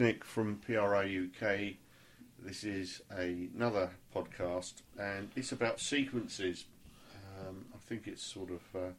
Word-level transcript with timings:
Nick 0.00 0.24
from 0.24 0.56
PRA 0.56 1.02
UK. 1.02 1.74
This 2.38 2.64
is 2.64 3.02
a, 3.14 3.48
another 3.54 3.90
podcast, 4.16 4.80
and 4.98 5.28
it's 5.36 5.52
about 5.52 5.78
sequences. 5.78 6.64
Um, 7.38 7.66
I 7.74 7.78
think 7.86 8.06
it's 8.06 8.22
sort 8.22 8.48
of 8.50 8.62
uh, 8.74 8.92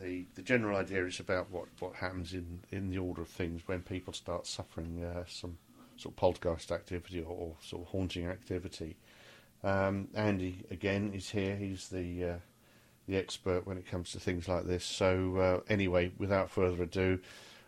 the 0.00 0.24
the 0.36 0.40
general 0.40 0.78
idea 0.78 1.04
is 1.04 1.20
about 1.20 1.50
what, 1.50 1.66
what 1.80 1.96
happens 1.96 2.32
in, 2.32 2.60
in 2.70 2.88
the 2.88 2.96
order 2.96 3.20
of 3.20 3.28
things 3.28 3.60
when 3.66 3.82
people 3.82 4.14
start 4.14 4.46
suffering 4.46 5.04
uh, 5.04 5.24
some 5.28 5.58
sort 5.98 6.14
of 6.14 6.16
poltergeist 6.16 6.72
activity 6.72 7.20
or, 7.20 7.30
or 7.30 7.56
sort 7.62 7.82
of 7.82 7.88
haunting 7.88 8.26
activity. 8.26 8.96
Um, 9.62 10.08
Andy 10.14 10.64
again 10.70 11.12
is 11.12 11.28
here. 11.28 11.56
He's 11.56 11.90
the 11.90 12.24
uh, 12.24 12.36
the 13.06 13.18
expert 13.18 13.66
when 13.66 13.76
it 13.76 13.86
comes 13.86 14.12
to 14.12 14.18
things 14.18 14.48
like 14.48 14.64
this. 14.64 14.82
So 14.82 15.36
uh, 15.36 15.60
anyway, 15.70 16.10
without 16.16 16.48
further 16.48 16.84
ado, 16.84 17.18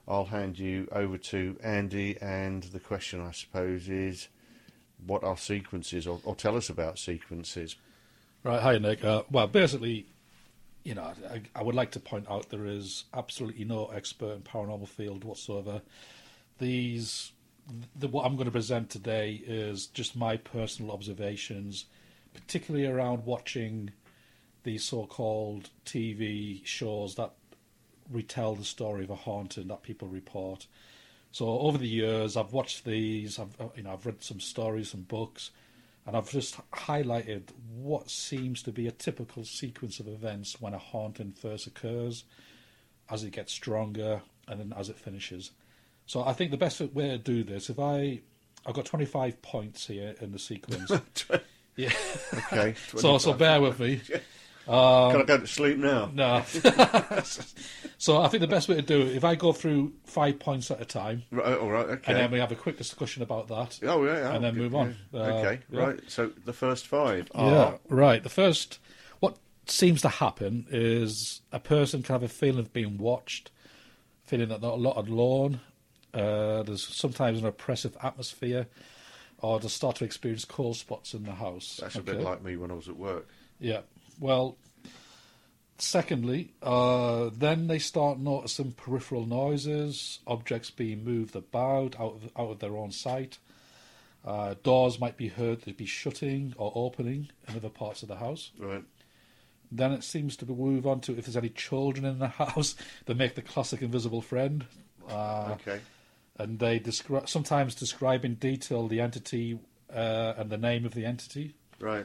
I'll 0.09 0.27
hand 0.27 0.59
you 0.59 0.89
over 0.93 1.19
to 1.19 1.57
Andy. 1.63 2.17
And 2.21 2.63
the 2.63 2.81
question, 2.81 3.21
I 3.21 3.33
suppose, 3.33 3.89
is 3.89 4.29
what 5.05 5.25
are 5.25 5.37
sequences, 5.37 6.07
or, 6.07 6.21
or 6.25 6.35
tell 6.35 6.57
us 6.57 6.69
about 6.69 6.99
sequences. 6.99 7.77
Right, 8.43 8.63
hi 8.63 8.79
Nick. 8.79 9.05
Uh, 9.05 9.25
well, 9.31 9.47
basically, 9.47 10.07
you 10.85 10.95
know, 10.95 11.13
I, 11.29 11.43
I, 11.55 11.63
would 11.63 11.75
like 11.75 11.91
to 11.93 12.01
point 12.01 12.27
out 12.31 12.49
there 12.49 12.67
is 12.67 13.05
absolutely 13.13 13.65
no 13.65 13.87
expert 13.87 14.35
in 14.35 14.43
paranormal 14.43 14.89
field 14.89 15.25
whatsoever. 15.25 15.83
These, 16.59 17.33
the, 17.99 18.07
what 18.07 18.25
I'm 18.25 18.37
going 18.37 18.47
to 18.47 18.53
present 18.53 18.89
today 18.89 19.43
is 19.45 19.87
just 19.87 20.17
my 20.17 20.37
personal 20.37 20.93
observations, 20.93 21.87
particularly 22.35 22.87
around 22.87 23.27
watching 23.27 23.91
these 24.63 24.85
so-called 24.85 25.71
TV 25.85 26.65
shows 26.65 27.17
that 27.17 27.33
retell 28.11 28.55
the 28.55 28.65
story 28.65 29.05
of 29.05 29.11
a 29.11 29.17
haunting 29.17 29.69
that 29.69 29.83
people 29.83 30.09
report. 30.09 30.67
So 31.33 31.47
over 31.47 31.79
the 31.79 31.89
years, 31.89 32.37
I've 32.37 32.53
watched 32.53 32.85
these. 32.85 33.39
I've 33.39 33.61
uh, 33.61 33.69
you 33.77 33.83
know 33.83 33.93
I've 33.93 34.07
read 34.07 34.23
some 34.23 34.41
stories, 34.41 34.91
some 34.91 35.03
books, 35.03 35.51
and 36.07 36.17
I've 36.17 36.31
just 36.31 36.59
highlighted 36.71 37.43
what 37.77 38.11
seems 38.11 38.63
to 38.63 38.73
be 38.73 38.87
a 38.87 38.93
typical 38.93 39.45
sequence 39.45 40.01
of 40.01 40.09
events 40.09 40.61
when 40.61 40.73
a 40.73 40.79
haunting 40.79 41.33
first 41.33 41.67
occurs, 41.67 42.25
as 43.11 43.25
it 43.25 43.33
gets 43.33 43.53
stronger, 43.53 44.23
and 44.49 44.61
then 44.61 44.73
as 44.79 44.89
it 44.89 44.99
finishes. 44.99 45.51
So 46.07 46.25
I 46.25 46.33
think 46.33 46.53
the 46.53 46.57
best 46.57 46.81
way 46.81 47.09
to 47.09 47.19
do 47.19 47.43
this, 47.43 47.69
if 47.69 47.79
I, 47.81 48.21
I've 48.65 48.75
got 48.75 48.85
25 48.85 49.43
points 49.43 49.87
here 49.87 50.15
in 50.21 50.31
the 50.33 50.39
sequence. 50.39 50.91
yeah. 51.77 51.91
Okay. 52.33 52.75
so 52.97 53.19
so 53.19 53.33
bear 53.33 53.61
with 53.61 53.81
me. 53.81 54.01
Um, 54.69 55.13
Can 55.13 55.21
I 55.21 55.25
go 55.25 55.39
to 55.39 55.47
sleep 55.47 55.79
now? 55.79 56.11
No. 56.13 56.43
so 57.99 58.21
I 58.21 58.29
think 58.29 58.41
the 58.41 58.49
best 58.49 58.69
way 58.69 58.75
to 58.75 58.83
do 58.83 59.03
it, 59.03 59.15
if 59.15 59.25
I 59.25 59.37
go 59.37 59.53
through 59.53 59.93
five 60.05 60.41
points 60.41 60.71
at 60.73 60.81
a 60.81 60.85
time, 60.85 61.23
right, 61.31 61.57
all 61.57 61.71
right, 61.71 61.87
okay, 61.87 62.13
and 62.13 62.21
then 62.21 62.31
we 62.33 62.41
have 62.41 62.51
a 62.51 62.57
quick 62.57 62.77
discussion 62.77 63.23
about 63.23 63.47
that. 63.49 63.79
Oh 63.85 64.05
yeah, 64.05 64.15
yeah 64.15 64.35
and 64.35 64.45
then 64.45 64.57
move 64.57 64.75
on. 64.75 64.97
Uh, 65.15 65.19
okay, 65.19 65.61
yeah. 65.71 65.81
right. 65.81 66.01
So 66.09 66.33
the 66.45 66.53
first 66.53 66.89
five. 66.89 67.31
Are... 67.35 67.51
Yeah, 67.51 67.77
right. 67.89 68.23
The 68.23 68.29
first, 68.29 68.81
what 69.21 69.37
seems 69.67 70.03
to 70.03 70.09
happen 70.09 70.67
is 70.71 71.43
a 71.53 71.61
person 71.61 72.03
can 72.03 72.15
have 72.15 72.25
a 72.25 72.29
feeling 72.29 72.61
of 72.61 72.73
being 72.73 72.99
watched, 72.99 73.53
feeling 74.25 74.49
that 74.49 74.61
they're 74.61 74.71
a 74.71 74.75
lot 74.75 74.97
alone. 74.97 75.61
Uh, 76.13 76.65
there's 76.65 76.85
sometimes 76.85 77.39
an 77.39 77.47
oppressive 77.47 77.97
atmosphere, 78.03 78.67
or 79.39 79.61
they 79.61 79.69
start 79.69 79.95
to 79.97 80.05
experience 80.05 80.45
cold 80.45 80.77
spots 80.77 81.15
in 81.15 81.23
the 81.23 81.35
house. 81.35 81.79
That's 81.81 81.97
okay. 81.97 82.11
a 82.11 82.15
bit 82.15 82.25
like 82.25 82.43
me 82.43 82.57
when 82.57 82.73
I 82.73 82.75
was 82.75 82.89
at 82.89 82.97
work. 82.97 83.29
Yeah. 83.61 83.83
Well, 84.19 84.57
secondly, 85.79 86.53
uh, 86.63 87.31
then 87.33 87.67
they 87.67 87.79
start 87.79 88.19
noticing 88.19 88.73
peripheral 88.73 89.27
noises, 89.27 90.21
objects 90.27 90.71
being 90.71 91.05
moved 91.05 91.37
about 91.37 91.99
out 92.01 92.15
of, 92.15 92.31
out 92.37 92.51
of 92.51 92.59
their 92.61 92.77
own 92.77 92.93
sight. 92.93 93.39
Uh, 94.25 94.55
doors 94.63 94.99
might 94.99 95.17
be 95.17 95.29
heard 95.29 95.63
to 95.63 95.73
be 95.73 95.87
shutting 95.87 96.53
or 96.57 96.73
opening 96.75 97.29
in 97.49 97.57
other 97.57 97.69
parts 97.69 98.03
of 98.03 98.09
the 98.09 98.17
house. 98.17 98.51
Right. 98.59 98.83
Then 99.71 99.93
it 99.93 100.03
seems 100.03 100.37
to 100.39 100.47
move 100.47 100.87
on 100.87 101.01
to 101.03 101.17
if 101.17 101.27
there's 101.27 101.37
any 101.37 101.49
children 101.49 102.05
in 102.05 102.19
the 102.19 102.29
house, 102.45 102.75
they 103.07 103.15
make 103.15 103.35
the 103.35 103.43
classic 103.43 103.83
invisible 103.83 104.23
friend. 104.23 104.65
Uh, 105.09 105.57
okay. 105.61 105.81
And 106.39 106.59
they 106.59 106.79
describe 106.79 107.29
sometimes 107.29 107.75
describe 107.75 108.25
in 108.25 108.35
detail 108.35 108.89
the 108.89 109.01
entity 109.01 109.59
uh, 109.93 110.35
and 110.37 110.51
the 110.51 110.59
name 110.59 110.85
of 110.85 110.95
the 110.95 111.05
entity. 111.05 111.55
Right. 111.79 112.05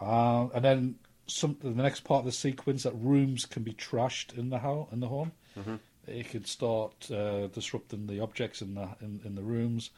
Uh, 0.00 0.48
and 0.48 0.64
then 0.64 0.94
some 1.26 1.56
the 1.60 1.70
next 1.70 2.00
part 2.04 2.20
of 2.20 2.26
the 2.26 2.32
sequence 2.32 2.82
that 2.82 2.94
rooms 2.94 3.46
can 3.46 3.62
be 3.62 3.72
trashed 3.72 4.36
in 4.36 4.50
the 4.50 4.58
home 4.58 4.86
in 4.92 5.00
the 5.00 5.08
home. 5.08 5.32
Mm-hmm. 5.58 5.76
It 6.06 6.30
could 6.30 6.46
start 6.46 7.10
uh, 7.10 7.46
disrupting 7.48 8.06
the 8.06 8.20
objects 8.20 8.60
in 8.60 8.74
the 8.74 8.88
in, 9.00 9.20
in 9.24 9.34
the 9.34 9.42
rooms, 9.42 9.90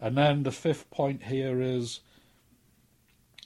and 0.00 0.16
then 0.16 0.42
the 0.42 0.52
fifth 0.52 0.90
point 0.90 1.24
here 1.24 1.60
is 1.60 2.00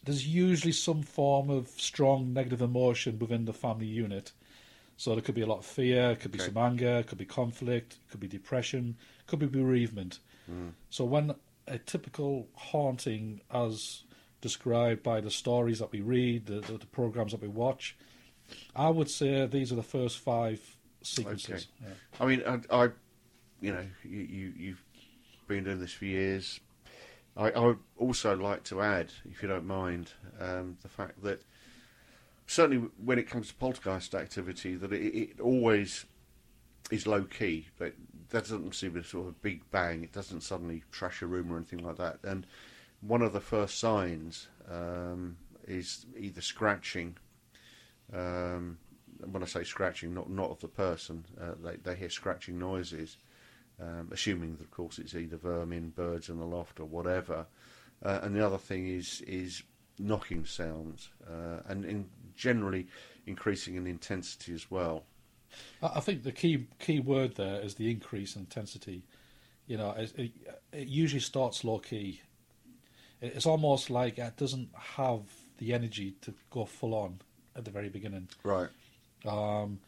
there's 0.04 0.26
usually 0.26 0.72
some 0.72 1.02
form 1.02 1.48
of 1.48 1.68
strong 1.68 2.32
negative 2.32 2.60
emotion 2.60 3.18
within 3.18 3.44
the 3.44 3.52
family 3.52 3.86
unit. 3.86 4.32
So 4.96 5.14
there 5.14 5.22
could 5.22 5.34
be 5.34 5.42
a 5.42 5.46
lot 5.46 5.58
of 5.58 5.64
fear, 5.64 6.16
could 6.16 6.32
be 6.32 6.38
okay. 6.38 6.46
some 6.52 6.58
anger, 6.58 7.02
could 7.02 7.18
be 7.18 7.24
conflict, 7.24 7.96
could 8.10 8.20
be 8.20 8.28
depression, 8.28 8.96
could 9.26 9.38
be 9.38 9.46
bereavement. 9.46 10.18
Mm. 10.50 10.72
So 10.90 11.04
when 11.04 11.34
a 11.66 11.78
typical 11.78 12.48
haunting 12.54 13.40
as 13.52 14.02
described 14.42 15.02
by 15.02 15.22
the 15.22 15.30
stories 15.30 15.78
that 15.78 15.90
we 15.90 16.02
read, 16.02 16.44
the, 16.44 16.60
the, 16.60 16.76
the 16.76 16.86
programs 16.86 17.32
that 17.32 17.40
we 17.40 17.48
watch. 17.48 17.96
I 18.76 18.90
would 18.90 19.08
say 19.08 19.46
these 19.46 19.72
are 19.72 19.76
the 19.76 19.82
first 19.82 20.18
five 20.18 20.60
sequences. 21.00 21.68
Okay. 21.80 21.88
Yeah. 21.88 22.20
I 22.20 22.26
mean, 22.26 22.42
I, 22.70 22.82
I, 22.82 22.88
you 23.62 23.72
know, 23.72 23.86
you, 24.04 24.20
you 24.20 24.52
you've 24.58 24.84
been 25.48 25.64
doing 25.64 25.80
this 25.80 25.92
for 25.92 26.04
years. 26.04 26.60
I, 27.36 27.50
I 27.52 27.60
would 27.60 27.78
also 27.96 28.36
like 28.36 28.64
to 28.64 28.82
add, 28.82 29.10
if 29.24 29.42
you 29.42 29.48
don't 29.48 29.66
mind, 29.66 30.12
um, 30.38 30.76
the 30.82 30.88
fact 30.88 31.22
that 31.22 31.42
certainly 32.46 32.88
when 33.02 33.18
it 33.18 33.30
comes 33.30 33.48
to 33.48 33.54
poltergeist 33.54 34.14
activity, 34.14 34.74
that 34.76 34.92
it, 34.92 35.16
it 35.16 35.40
always 35.40 36.04
is 36.90 37.06
low 37.06 37.22
key, 37.22 37.68
but 37.78 37.94
that 38.30 38.42
doesn't 38.42 38.74
seem 38.74 38.96
a 38.96 39.04
sort 39.04 39.28
of 39.28 39.32
a 39.32 39.36
big 39.40 39.62
bang. 39.70 40.02
It 40.02 40.12
doesn't 40.12 40.42
suddenly 40.42 40.82
trash 40.90 41.22
a 41.22 41.26
room 41.26 41.50
or 41.50 41.56
anything 41.56 41.84
like 41.84 41.96
that. 41.96 42.18
And 42.22 42.46
one 43.02 43.20
of 43.22 43.32
the 43.32 43.40
first 43.40 43.78
signs 43.78 44.48
um, 44.70 45.36
is 45.66 46.06
either 46.16 46.40
scratching. 46.40 47.16
Um, 48.12 48.78
when 49.30 49.42
I 49.42 49.46
say 49.46 49.64
scratching, 49.64 50.14
not 50.14 50.30
not 50.30 50.50
of 50.50 50.60
the 50.60 50.68
person, 50.68 51.24
uh, 51.40 51.52
they 51.62 51.76
they 51.76 51.94
hear 51.94 52.10
scratching 52.10 52.58
noises, 52.58 53.18
um, 53.80 54.08
assuming 54.12 54.56
that 54.56 54.64
of 54.64 54.70
course 54.70 54.98
it's 54.98 55.14
either 55.14 55.36
vermin, 55.36 55.90
birds 55.90 56.28
in 56.28 56.38
the 56.38 56.46
loft, 56.46 56.80
or 56.80 56.86
whatever. 56.86 57.46
Uh, 58.04 58.20
and 58.22 58.34
the 58.34 58.44
other 58.44 58.58
thing 58.58 58.88
is 58.88 59.20
is 59.26 59.62
knocking 59.98 60.44
sounds, 60.44 61.10
uh, 61.28 61.60
and 61.66 61.84
in 61.84 62.08
generally 62.34 62.86
increasing 63.26 63.76
in 63.76 63.86
intensity 63.86 64.52
as 64.54 64.70
well. 64.70 65.04
I 65.82 66.00
think 66.00 66.22
the 66.22 66.32
key 66.32 66.66
key 66.78 67.00
word 67.00 67.36
there 67.36 67.60
is 67.60 67.74
the 67.74 67.90
increase 67.90 68.36
in 68.36 68.42
intensity. 68.42 69.02
You 69.66 69.76
know, 69.76 69.92
it, 69.92 70.12
it, 70.18 70.32
it 70.72 70.88
usually 70.88 71.20
starts 71.20 71.62
low 71.62 71.78
key 71.78 72.20
it's 73.22 73.46
almost 73.46 73.88
like 73.88 74.18
it 74.18 74.36
doesn't 74.36 74.68
have 74.74 75.20
the 75.58 75.72
energy 75.72 76.16
to 76.22 76.34
go 76.50 76.64
full 76.64 76.94
on 76.94 77.20
at 77.56 77.64
the 77.64 77.70
very 77.70 77.88
beginning. 77.88 78.28
Right. 78.42 78.68
Um, 79.24 79.78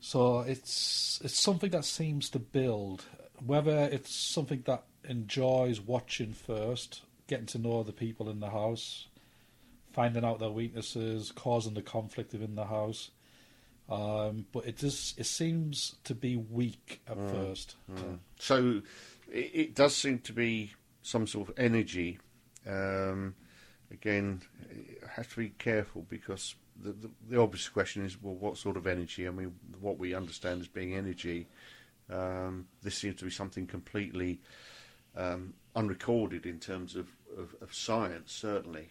so 0.00 0.40
it's 0.40 1.20
it's 1.22 1.38
something 1.38 1.70
that 1.70 1.84
seems 1.84 2.30
to 2.30 2.38
build. 2.38 3.04
Whether 3.44 3.88
it's 3.92 4.14
something 4.14 4.62
that 4.66 4.84
enjoys 5.04 5.80
watching 5.80 6.32
first, 6.32 7.02
getting 7.26 7.46
to 7.46 7.58
know 7.58 7.82
the 7.82 7.92
people 7.92 8.30
in 8.30 8.40
the 8.40 8.50
house, 8.50 9.06
finding 9.92 10.24
out 10.24 10.38
their 10.38 10.50
weaknesses, 10.50 11.32
causing 11.32 11.74
the 11.74 11.82
conflict 11.82 12.32
within 12.32 12.54
the 12.54 12.66
house. 12.66 13.10
Um, 13.88 14.46
but 14.52 14.66
it 14.66 14.78
does 14.78 15.14
it 15.18 15.26
seems 15.26 15.96
to 16.04 16.14
be 16.14 16.36
weak 16.36 17.02
at 17.06 17.18
mm, 17.18 17.30
first. 17.30 17.74
Mm. 17.92 18.18
So 18.38 18.82
it, 19.30 19.50
it, 19.52 19.74
does 19.74 19.96
seem 19.96 20.20
to 20.20 20.32
be 20.32 20.74
some 21.02 21.26
sort 21.26 21.48
of 21.48 21.58
energy 21.58 22.18
um, 22.66 23.34
again, 23.90 24.42
you 24.74 24.96
have 25.08 25.28
to 25.30 25.36
be 25.36 25.50
careful 25.50 26.06
because 26.08 26.54
the, 26.82 26.92
the, 26.92 27.10
the, 27.28 27.40
obvious 27.40 27.68
question 27.68 28.04
is, 28.04 28.20
well, 28.20 28.34
what 28.34 28.56
sort 28.56 28.76
of 28.76 28.86
energy? 28.86 29.26
I 29.26 29.30
mean, 29.30 29.54
what 29.80 29.98
we 29.98 30.14
understand 30.14 30.60
as 30.60 30.68
being 30.68 30.94
energy. 30.94 31.46
Um, 32.10 32.66
this 32.82 32.96
seems 32.96 33.16
to 33.16 33.24
be 33.24 33.30
something 33.30 33.66
completely 33.66 34.40
um, 35.16 35.54
unrecorded 35.76 36.46
in 36.46 36.58
terms 36.58 36.96
of, 36.96 37.08
of, 37.38 37.54
of 37.60 37.74
science, 37.74 38.32
certainly. 38.32 38.90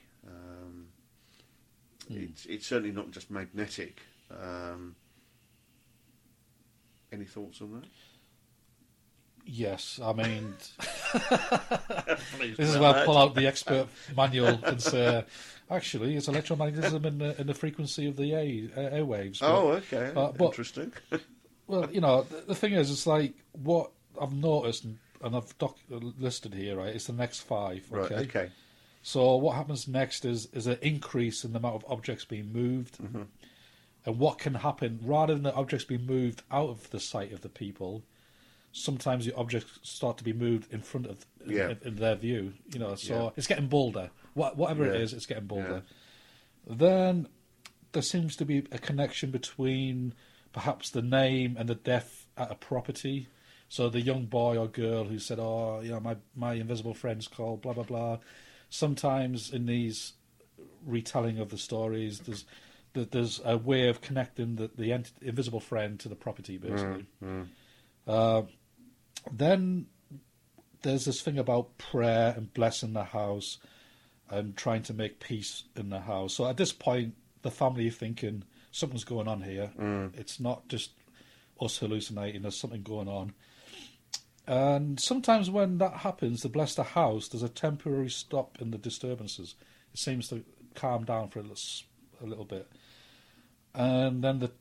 Mm. 2.12 2.30
It's, 2.30 2.45
it's, 2.45 2.68
certainly 2.68 2.92
not 2.92 3.12
just 3.12 3.30
magnetic. 3.30 4.01
Um, 4.31 4.95
any 7.12 7.25
thoughts 7.25 7.62
on 7.62 7.74
that? 7.74 7.88
Yes, 9.51 9.99
I 10.03 10.13
mean, 10.13 10.53
this 12.55 12.69
is 12.69 12.77
where 12.77 12.93
I 12.93 13.03
pull 13.03 13.17
out 13.17 13.33
the 13.33 13.47
expert 13.47 13.87
manual 14.15 14.59
and 14.63 14.79
say, 14.79 15.25
actually, 15.71 16.15
it's 16.15 16.27
electromagnetism 16.27 17.03
in 17.03 17.17
the, 17.17 17.41
in 17.41 17.47
the 17.47 17.55
frequency 17.55 18.07
of 18.07 18.15
the 18.15 18.33
air, 18.33 18.43
airwaves. 19.01 19.39
But, 19.39 19.51
oh, 19.51 19.71
okay, 19.71 20.11
uh, 20.15 20.33
but, 20.33 20.45
interesting. 20.45 20.93
well, 21.67 21.89
you 21.91 21.99
know, 21.99 22.23
the, 22.23 22.41
the, 22.49 22.55
thing 22.55 22.73
is, 22.73 22.91
it's 22.91 23.07
like 23.07 23.33
what 23.53 23.89
I've 24.21 24.33
noticed 24.33 24.85
and 25.21 25.35
I've 25.35 25.57
doc- 25.57 25.79
listed 25.89 26.53
here, 26.53 26.77
right? 26.77 26.95
It's 26.95 27.07
the 27.07 27.13
next 27.13 27.39
five. 27.39 27.85
Right. 27.89 28.11
Okay. 28.11 28.15
Okay. 28.21 28.49
So 29.01 29.35
what 29.37 29.55
happens 29.55 29.87
next 29.87 30.25
is 30.25 30.47
is 30.53 30.67
an 30.67 30.77
increase 30.81 31.43
in 31.43 31.53
the 31.53 31.59
amount 31.59 31.75
of 31.75 31.85
objects 31.87 32.25
being 32.25 32.53
moved, 32.53 32.99
and 32.99 34.19
what 34.19 34.37
can 34.37 34.53
happen 34.55 34.99
rather 35.03 35.33
than 35.33 35.43
the 35.43 35.55
objects 35.55 35.85
being 35.85 36.05
moved 36.05 36.43
out 36.51 36.69
of 36.69 36.89
the 36.91 36.99
sight 36.99 37.31
of 37.31 37.41
the 37.41 37.49
people. 37.49 38.03
Sometimes 38.71 39.25
the 39.25 39.36
objects 39.36 39.80
start 39.83 40.18
to 40.19 40.24
be 40.24 40.33
moved 40.33 40.71
in 40.74 40.81
front 40.81 41.07
of 41.07 41.25
Yeah. 41.45 41.69
in, 41.69 41.77
in 41.83 41.95
their 41.95 42.16
view. 42.16 42.54
You 42.74 42.80
know, 42.80 42.95
so 42.95 43.13
Yeah. 43.25 43.30
it's 43.36 43.48
getting 43.48 43.68
bolder. 43.68 44.12
What, 44.33 44.57
whatever 44.57 44.86
it 44.86 44.95
Yeah. 44.95 45.01
is, 45.01 45.13
it's 45.13 45.25
getting 45.25 45.48
bolder. 45.48 45.83
Then 46.68 47.27
there 47.92 48.01
seems 48.04 48.36
to 48.38 48.45
be 48.45 48.60
a 48.71 48.77
connection 48.77 49.31
between 49.31 50.13
perhaps 50.54 50.89
the 50.89 51.01
name 51.01 51.56
and 51.57 51.68
the 51.68 51.75
death 51.75 52.27
at 52.38 52.51
a 52.51 52.56
property. 52.56 53.27
So 53.69 53.89
the 53.89 54.01
young 54.01 54.25
boy 54.25 54.57
or 54.57 54.68
girl 54.68 55.06
who 55.06 55.19
said, 55.19 55.39
"Oh, 55.39 55.80
you 55.81 55.89
know, 55.92 56.00
my 56.00 56.18
my 56.36 56.54
invisible 56.54 56.94
friend's 56.94 57.27
called 57.27 57.62
blah 57.62 57.74
blah 57.74 57.83
blah." 57.83 58.19
Sometimes 58.69 59.51
in 59.51 59.66
these 59.66 60.13
retelling 60.86 61.39
of 61.39 61.50
the 61.50 61.57
stories, 61.57 62.19
there's 62.21 62.45
there's 62.94 63.39
a 63.45 63.57
way 63.57 63.88
of 63.89 64.01
connecting 64.01 64.56
the 64.56 64.69
the 64.75 64.92
ent- 64.94 65.12
invisible 65.21 65.60
friend 65.60 66.00
to 66.00 66.10
the 66.10 66.16
property, 66.16 66.57
basically. 66.57 67.06
Uh, 68.07 68.44
then 69.31 69.88
there's 70.81 71.06
this 71.06 71.21
thing 71.21 71.38
about 71.38 71.77
prayer 71.77 72.33
and 72.36 72.54
blessing 72.54 72.94
the 72.94 73.04
house 73.04 73.57
and 74.30 74.56
trying 74.56 74.83
to 74.83 74.94
make 74.94 75.19
peace 75.19 75.63
in 75.75 75.89
the 75.89 76.01
house. 76.01 76.33
So 76.36 76.48
at 76.48 76.57
this 76.57 76.71
point, 76.71 77.16
the 77.42 77.51
family 77.51 77.88
are 77.88 77.92
thinking 77.92 78.44
something's 78.71 79.04
going 79.04 79.27
on 79.27 79.42
here. 79.42 79.71
Mm. 79.77 80.18
It's 80.18 80.39
not 80.39 80.68
just 80.68 80.92
us 81.60 81.77
hallucinating. 81.77 82.44
There's 82.44 82.60
something 82.60 82.83
going 82.83 83.07
on. 83.07 83.33
And 84.48 85.00
sometimes 85.00 85.50
when 85.50 85.77
that 85.77 85.98
happens, 85.98 86.42
the 86.42 86.50
bless 86.50 86.75
the 86.75 86.83
house, 86.83 87.27
there's 87.27 87.44
a 87.44 87.50
temporary 87.50 88.10
stop 88.10 88.57
in 88.60 88.71
the 88.71 88.77
disturbances. 88.77 89.56
It 89.94 90.00
seems 90.00 90.27
to 90.30 90.44
calm 90.75 91.06
down 91.06 91.30
for 91.30 91.39
a 91.39 91.44
little, 91.44 91.57
a 92.21 92.25
little 92.25 92.45
bit. 92.45 92.68
And 93.75 94.24
then 94.24 94.39
the 94.39 94.51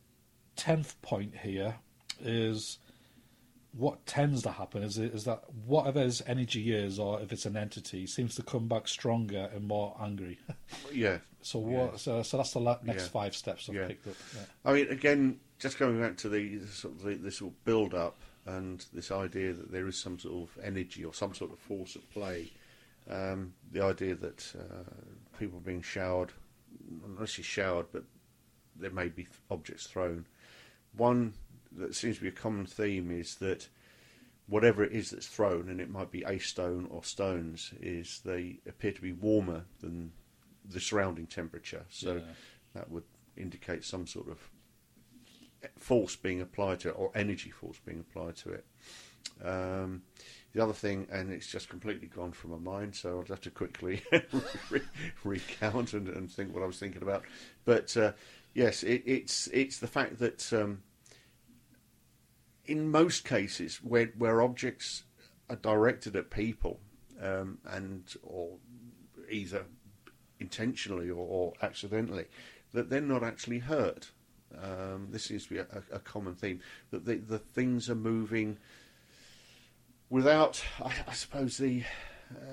tenth 0.56 1.00
point 1.00 1.36
here 1.42 1.76
is 2.20 2.78
what 3.78 4.04
tends 4.06 4.42
to 4.42 4.50
happen 4.50 4.82
is 4.82 4.98
is 4.98 5.24
that 5.24 5.44
whatever 5.64 6.00
his 6.00 6.20
energy 6.26 6.72
is, 6.74 6.98
or 6.98 7.20
if 7.20 7.32
it's 7.32 7.46
an 7.46 7.56
entity, 7.56 8.06
seems 8.06 8.34
to 8.34 8.42
come 8.42 8.66
back 8.66 8.88
stronger 8.88 9.48
and 9.54 9.66
more 9.68 9.96
angry. 10.00 10.38
Yeah. 10.92 11.18
So 11.42 11.60
what? 11.60 12.00
So, 12.00 12.22
so 12.22 12.36
that's 12.38 12.52
the 12.52 12.58
la- 12.60 12.78
next 12.82 13.04
Yeah. 13.04 13.08
five 13.10 13.34
steps 13.36 13.68
I've 13.68 13.76
Yeah. 13.76 13.86
picked 13.86 14.08
up. 14.08 14.14
Yeah. 14.34 14.40
I 14.64 14.72
mean, 14.74 14.88
again, 14.88 15.38
just 15.58 15.78
going 15.78 16.00
back 16.00 16.16
to 16.18 16.28
the 16.28 16.60
sort 16.66 16.94
of 16.94 17.02
the, 17.04 17.14
the 17.14 17.30
sort 17.30 17.52
of 17.52 17.64
build 17.64 17.94
up 17.94 18.18
and 18.46 18.84
this 18.92 19.10
idea 19.12 19.52
that 19.52 19.70
there 19.70 19.86
is 19.86 19.96
some 19.96 20.18
sort 20.18 20.48
of 20.48 20.58
energy 20.64 21.04
or 21.04 21.14
some 21.14 21.34
sort 21.34 21.52
of 21.52 21.58
force 21.60 21.94
at 21.96 22.10
play. 22.10 22.50
Um, 23.08 23.54
the 23.70 23.82
idea 23.82 24.14
that 24.16 24.52
uh, 24.58 25.38
people 25.38 25.58
are 25.58 25.62
being 25.62 25.82
showered, 25.82 26.32
not 26.90 27.20
necessarily 27.20 27.44
showered, 27.44 27.86
but 27.92 28.04
there 28.76 28.90
may 28.90 29.08
be 29.08 29.26
objects 29.50 29.86
thrown. 29.86 30.26
One 30.96 31.34
that 31.78 31.94
seems 31.94 32.16
to 32.16 32.22
be 32.22 32.28
a 32.28 32.32
common 32.32 32.66
theme 32.66 33.10
is 33.10 33.36
that 33.36 33.68
whatever 34.46 34.82
it 34.82 34.92
is 34.92 35.10
that's 35.10 35.26
thrown, 35.26 35.68
and 35.68 35.80
it 35.80 35.90
might 35.90 36.10
be 36.10 36.22
a 36.22 36.38
stone 36.38 36.86
or 36.90 37.04
stones, 37.04 37.72
is 37.80 38.20
they 38.24 38.60
appear 38.66 38.92
to 38.92 39.02
be 39.02 39.12
warmer 39.12 39.64
than 39.80 40.12
the 40.64 40.80
surrounding 40.80 41.26
temperature. 41.26 41.84
So 41.88 42.16
Yeah. 42.16 42.22
that 42.74 42.90
would 42.90 43.04
indicate 43.36 43.84
some 43.84 44.06
sort 44.06 44.28
of 44.28 44.38
force 45.76 46.16
being 46.16 46.40
applied 46.40 46.80
to 46.80 46.88
it 46.88 46.94
or 46.96 47.10
energy 47.14 47.50
force 47.50 47.78
being 47.84 48.00
applied 48.00 48.36
to 48.36 48.50
it. 48.50 48.64
Um, 49.44 50.02
the 50.52 50.62
other 50.62 50.72
thing, 50.72 51.06
and 51.10 51.30
it's 51.32 51.46
just 51.46 51.68
completely 51.68 52.06
gone 52.08 52.32
from 52.32 52.50
my 52.52 52.58
mind, 52.58 52.94
so 52.94 53.18
I'll 53.18 53.26
have 53.26 53.40
to 53.42 53.50
quickly 53.50 54.02
re- 54.70 54.80
recount 55.24 55.92
and, 55.92 56.08
and 56.08 56.30
think 56.30 56.54
what 56.54 56.62
I 56.62 56.66
was 56.66 56.78
thinking 56.78 57.02
about. 57.02 57.24
But 57.64 57.96
uh, 57.96 58.12
yes, 58.54 58.82
it, 58.82 59.02
it's 59.04 59.48
it's 59.48 59.78
the 59.78 59.86
fact 59.86 60.18
that 60.18 60.52
um, 60.52 60.82
in 62.68 62.90
most 62.90 63.24
cases 63.24 63.76
where 63.82 64.12
where 64.16 64.42
objects 64.42 65.04
are 65.50 65.56
directed 65.56 66.14
at 66.14 66.30
people 66.30 66.78
um, 67.20 67.58
and 67.64 68.14
or 68.22 68.58
either 69.30 69.64
intentionally 70.38 71.10
or, 71.10 71.26
or 71.26 71.52
accidentally, 71.62 72.26
that 72.72 72.90
they're 72.90 73.00
not 73.00 73.24
actually 73.24 73.58
hurt. 73.58 74.10
Um, 74.62 75.08
this 75.10 75.24
seems 75.24 75.44
to 75.44 75.54
be 75.54 75.58
a, 75.58 75.66
a, 75.92 75.98
common 75.98 76.34
theme 76.34 76.60
that 76.90 77.04
the, 77.04 77.16
the 77.16 77.38
things 77.38 77.90
are 77.90 77.94
moving 77.94 78.56
without, 80.08 80.64
I, 80.82 80.92
I 81.06 81.12
suppose, 81.12 81.58
the. 81.58 81.82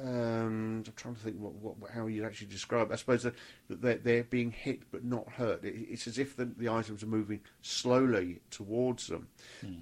Um, 0.03 0.83
I'm 0.87 0.93
trying 0.95 1.15
to 1.15 1.21
think 1.21 1.37
what, 1.37 1.53
what 1.55 1.91
how 1.91 2.07
you'd 2.07 2.25
actually 2.25 2.47
describe. 2.47 2.89
it. 2.91 2.93
I 2.93 2.97
suppose 2.97 3.23
that, 3.23 3.33
they're, 3.69 3.95
they're 3.97 4.23
being 4.23 4.51
hit 4.51 4.81
but 4.91 5.03
not 5.03 5.27
hurt. 5.29 5.63
It, 5.63 5.75
it's 5.89 6.07
as 6.07 6.17
if 6.17 6.35
the, 6.35 6.45
the 6.45 6.69
items 6.69 7.03
are 7.03 7.07
moving 7.07 7.41
slowly 7.61 8.39
towards 8.51 9.07
them, 9.07 9.27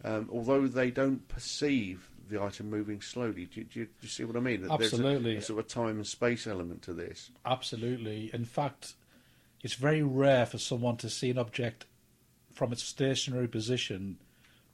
um, 0.03 0.29
although 0.31 0.67
they 0.67 0.91
don't 0.91 1.27
perceive 1.27 2.09
the 2.29 2.41
item 2.41 2.69
moving 2.69 3.01
slowly. 3.01 3.45
Do, 3.45 3.59
you- 3.59 3.65
do, 3.65 3.79
you, 3.81 3.85
do 3.85 3.91
you 4.01 4.09
see 4.09 4.23
what 4.23 4.35
I 4.35 4.39
mean? 4.39 4.61
That 4.61 4.79
there's 4.79 4.93
a- 4.93 5.05
a 5.37 5.41
sort 5.41 5.59
of 5.59 5.67
time 5.67 5.97
and 5.97 6.07
space 6.07 6.47
element 6.47 6.81
to 6.83 6.93
this. 6.93 7.29
Absolutely. 7.45 8.31
In 8.33 8.45
fact, 8.45 8.93
it's 9.61 9.75
very 9.75 10.01
rare 10.01 10.45
for 10.45 10.57
someone 10.57 10.97
to 10.97 11.09
see 11.09 11.29
an 11.29 11.37
object 11.37 11.85
from 12.53 12.71
its 12.71 12.83
stationary 12.83 13.47
position 13.47 14.17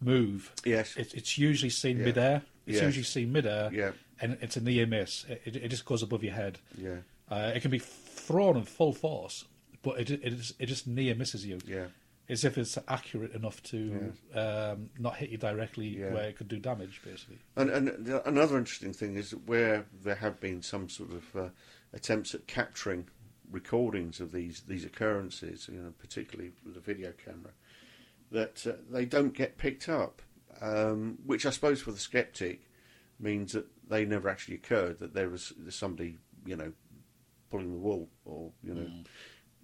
move. 0.02 0.54
Yes. 0.64 0.96
It, 0.96 1.14
it's 1.14 1.38
usually 1.38 1.70
seen 1.70 1.98
Yeah. 1.98 2.06
midair. 2.06 2.42
It's 2.70 2.76
Yes. 2.78 2.86
usually 2.86 3.04
seen 3.04 3.32
midair, 3.32 3.70
Yeah. 3.74 3.92
and 4.22 4.38
it's 4.42 4.56
a 4.56 4.62
near 4.62 4.86
miss. 4.86 5.26
It, 5.28 5.42
it, 5.46 5.56
it 5.56 5.68
just 5.70 5.86
goes 5.86 6.04
above 6.04 6.24
your 6.24 6.34
head. 6.34 6.60
Yeah. 6.78 6.98
Uh, 7.30 7.52
it 7.56 7.62
can 7.62 7.72
be 7.72 7.80
thrown 7.80 8.58
in 8.58 8.64
full 8.64 8.94
force, 8.94 9.46
but 9.82 10.00
it 10.00 10.12
it, 10.12 10.34
is, 10.34 10.54
it 10.60 10.68
just 10.68 10.86
near 10.88 11.16
misses 11.16 11.46
you. 11.46 11.60
Yeah. 11.66 11.88
As 12.30 12.46
if 12.46 12.60
it's 12.60 12.78
accurate 12.88 13.34
enough 13.34 13.64
to 13.64 14.14
um, 14.36 14.92
not 15.00 15.16
hit 15.16 15.32
you 15.32 15.38
directly 15.40 15.88
Yeah. 16.00 16.14
where 16.14 16.30
it 16.30 16.38
could 16.38 16.48
do 16.48 16.60
damage, 16.60 17.02
basically. 17.04 17.40
And, 17.56 17.72
and 17.72 17.88
the- 18.06 18.28
another 18.30 18.56
interesting 18.60 18.94
thing 18.94 19.16
is 19.16 19.32
that 19.32 19.48
where 19.48 19.86
there 20.04 20.16
have 20.16 20.40
been 20.40 20.62
some 20.62 20.90
sort 20.90 21.12
of 21.12 21.36
uh, 21.36 21.50
attempts 21.92 22.36
at 22.36 22.46
capturing 22.46 23.08
recordings 23.52 24.20
of 24.20 24.32
these 24.32 24.62
these 24.68 24.86
occurrences, 24.86 25.68
you 25.72 25.80
know, 25.82 25.92
particularly 25.98 26.52
with 26.64 26.78
a 26.78 26.80
video 26.80 27.14
camera, 27.26 27.52
that 28.32 28.66
uh, 28.68 28.74
they 28.92 29.06
don't 29.06 29.34
get 29.34 29.58
picked 29.58 29.90
up, 29.90 30.22
um, 30.62 31.18
which 31.26 31.48
I 31.48 31.50
suppose 31.50 31.82
for 31.82 31.92
the 31.92 31.98
skeptic 31.98 32.62
means 33.20 33.54
that 33.54 33.66
they 33.90 34.06
never 34.06 34.30
actually 34.30 34.56
occurred. 34.56 35.00
That 35.00 35.14
there 35.14 35.30
was 35.30 35.54
somebody, 35.70 36.18
you 36.46 36.56
know, 36.56 36.72
pulling 37.50 37.72
the 37.72 37.78
wool, 37.80 38.10
or 38.26 38.52
you 38.64 38.74
know, 38.74 38.90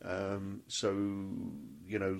um, 0.04 0.62
so 0.68 0.90
you 0.92 2.00
know, 2.00 2.20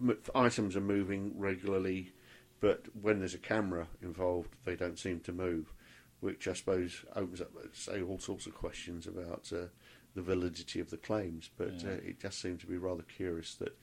m- 0.00 0.18
items 0.34 0.76
are 0.76 0.80
moving 0.80 1.32
regularly, 1.38 2.12
but 2.60 2.86
when 3.00 3.18
there's 3.18 3.34
a 3.34 3.38
camera 3.38 3.88
involved, 4.02 4.50
they 4.64 4.76
don't 4.76 4.98
seem 4.98 5.20
to 5.20 5.32
move, 5.32 5.72
which 6.20 6.48
I 6.48 6.52
suppose 6.54 7.04
opens 7.14 7.40
up, 7.40 7.50
say, 7.72 8.02
all 8.02 8.18
sorts 8.18 8.46
of 8.46 8.54
questions 8.54 9.06
about 9.06 9.50
uh, 9.52 9.66
the 10.14 10.22
validity 10.22 10.80
of 10.80 10.90
the 10.90 10.96
claims. 10.96 11.50
But 11.56 11.82
Yeah. 11.82 11.90
uh, 11.90 11.94
it 12.04 12.20
just 12.20 12.40
seems 12.40 12.60
to 12.62 12.66
be 12.66 12.76
rather 12.78 13.02
curious 13.02 13.54
that 13.56 13.76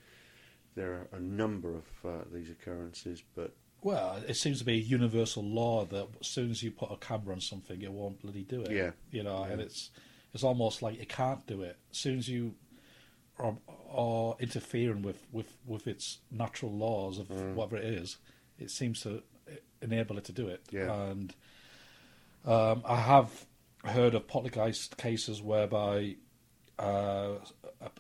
there 0.76 0.94
are 0.94 1.08
a 1.12 1.20
number 1.20 1.76
of 1.76 1.86
uh, 2.06 2.24
these 2.34 2.50
occurrences, 2.50 3.22
but 3.36 3.54
Well, 3.82 4.22
it 4.28 4.36
seems 4.36 4.60
to 4.60 4.66
be 4.66 4.74
a 4.74 4.78
universal 4.78 5.44
law 5.44 5.86
that 5.86 6.08
as 6.20 6.28
soon 6.28 6.52
as 6.52 6.62
you 6.62 6.72
put 6.72 6.92
a 6.92 6.98
camera 6.98 7.34
on 7.34 7.42
something, 7.42 7.82
it 7.82 7.92
won't 7.92 8.22
bloody 8.22 8.44
do 8.44 8.62
it. 8.62 8.72
Yeah. 8.72 8.92
you 9.12 9.24
know, 9.24 9.44
and 9.44 9.60
it's 9.60 9.90
it's 10.34 10.44
almost 10.44 10.82
like 10.82 11.00
it 11.02 11.10
can't 11.10 11.46
do 11.48 11.62
it. 11.64 11.78
As 11.92 11.98
soon 11.98 12.18
as 12.20 12.30
you 12.30 12.54
are, 13.40 13.56
are 13.92 14.36
interfering 14.40 15.02
with, 15.02 15.26
with, 15.32 15.52
with 15.66 15.88
its 15.88 16.20
natural 16.30 16.72
laws 16.72 17.18
of 17.18 17.28
Mm. 17.30 17.56
whatever 17.56 17.78
it 17.78 17.86
is, 17.86 18.18
it 18.60 18.70
seems 18.72 19.02
to 19.02 19.24
enable 19.82 20.18
it 20.18 20.26
to 20.26 20.32
do 20.32 20.48
it. 20.48 20.62
Yeah. 20.70 20.94
And 21.10 21.34
um, 22.46 22.84
I 22.86 22.98
have 22.98 23.46
heard 23.84 24.14
of 24.14 24.28
poltergeist 24.28 24.96
cases 24.98 25.42
whereby 25.42 26.16
uh, 26.80 27.34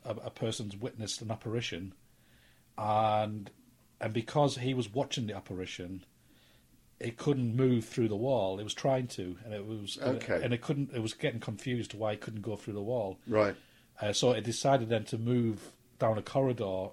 a, 0.05 0.09
a 0.09 0.29
person's 0.29 0.77
witnessed 0.77 1.21
an 1.21 1.31
apparition, 1.31 1.93
and 2.77 3.50
and 4.01 4.12
because 4.13 4.58
he 4.58 4.74
was 4.74 4.91
watching 4.93 5.27
the 5.27 5.36
apparition, 5.36 6.03
it 7.00 7.17
couldn't 7.17 7.55
move 7.55 7.86
through 7.86 8.10
the 8.10 8.15
wall. 8.17 8.60
It 8.60 8.63
was 8.63 8.74
trying 8.74 9.08
to, 9.10 9.38
and 9.46 9.53
it 9.53 9.65
was 9.65 9.98
Okay. 10.01 10.41
and 10.43 10.53
it 10.53 10.62
couldn't. 10.62 10.91
It 10.93 11.00
was 11.01 11.13
getting 11.13 11.39
confused 11.39 11.93
why 11.93 12.12
it 12.13 12.22
couldn't 12.22 12.41
go 12.41 12.55
through 12.58 12.74
the 12.74 12.81
wall. 12.81 13.20
right, 13.27 13.55
Uh, 14.01 14.12
so 14.13 14.31
it 14.31 14.43
decided 14.43 14.89
then 14.89 15.05
to 15.05 15.17
move 15.17 15.72
down 16.00 16.17
a 16.17 16.22
corridor, 16.22 16.89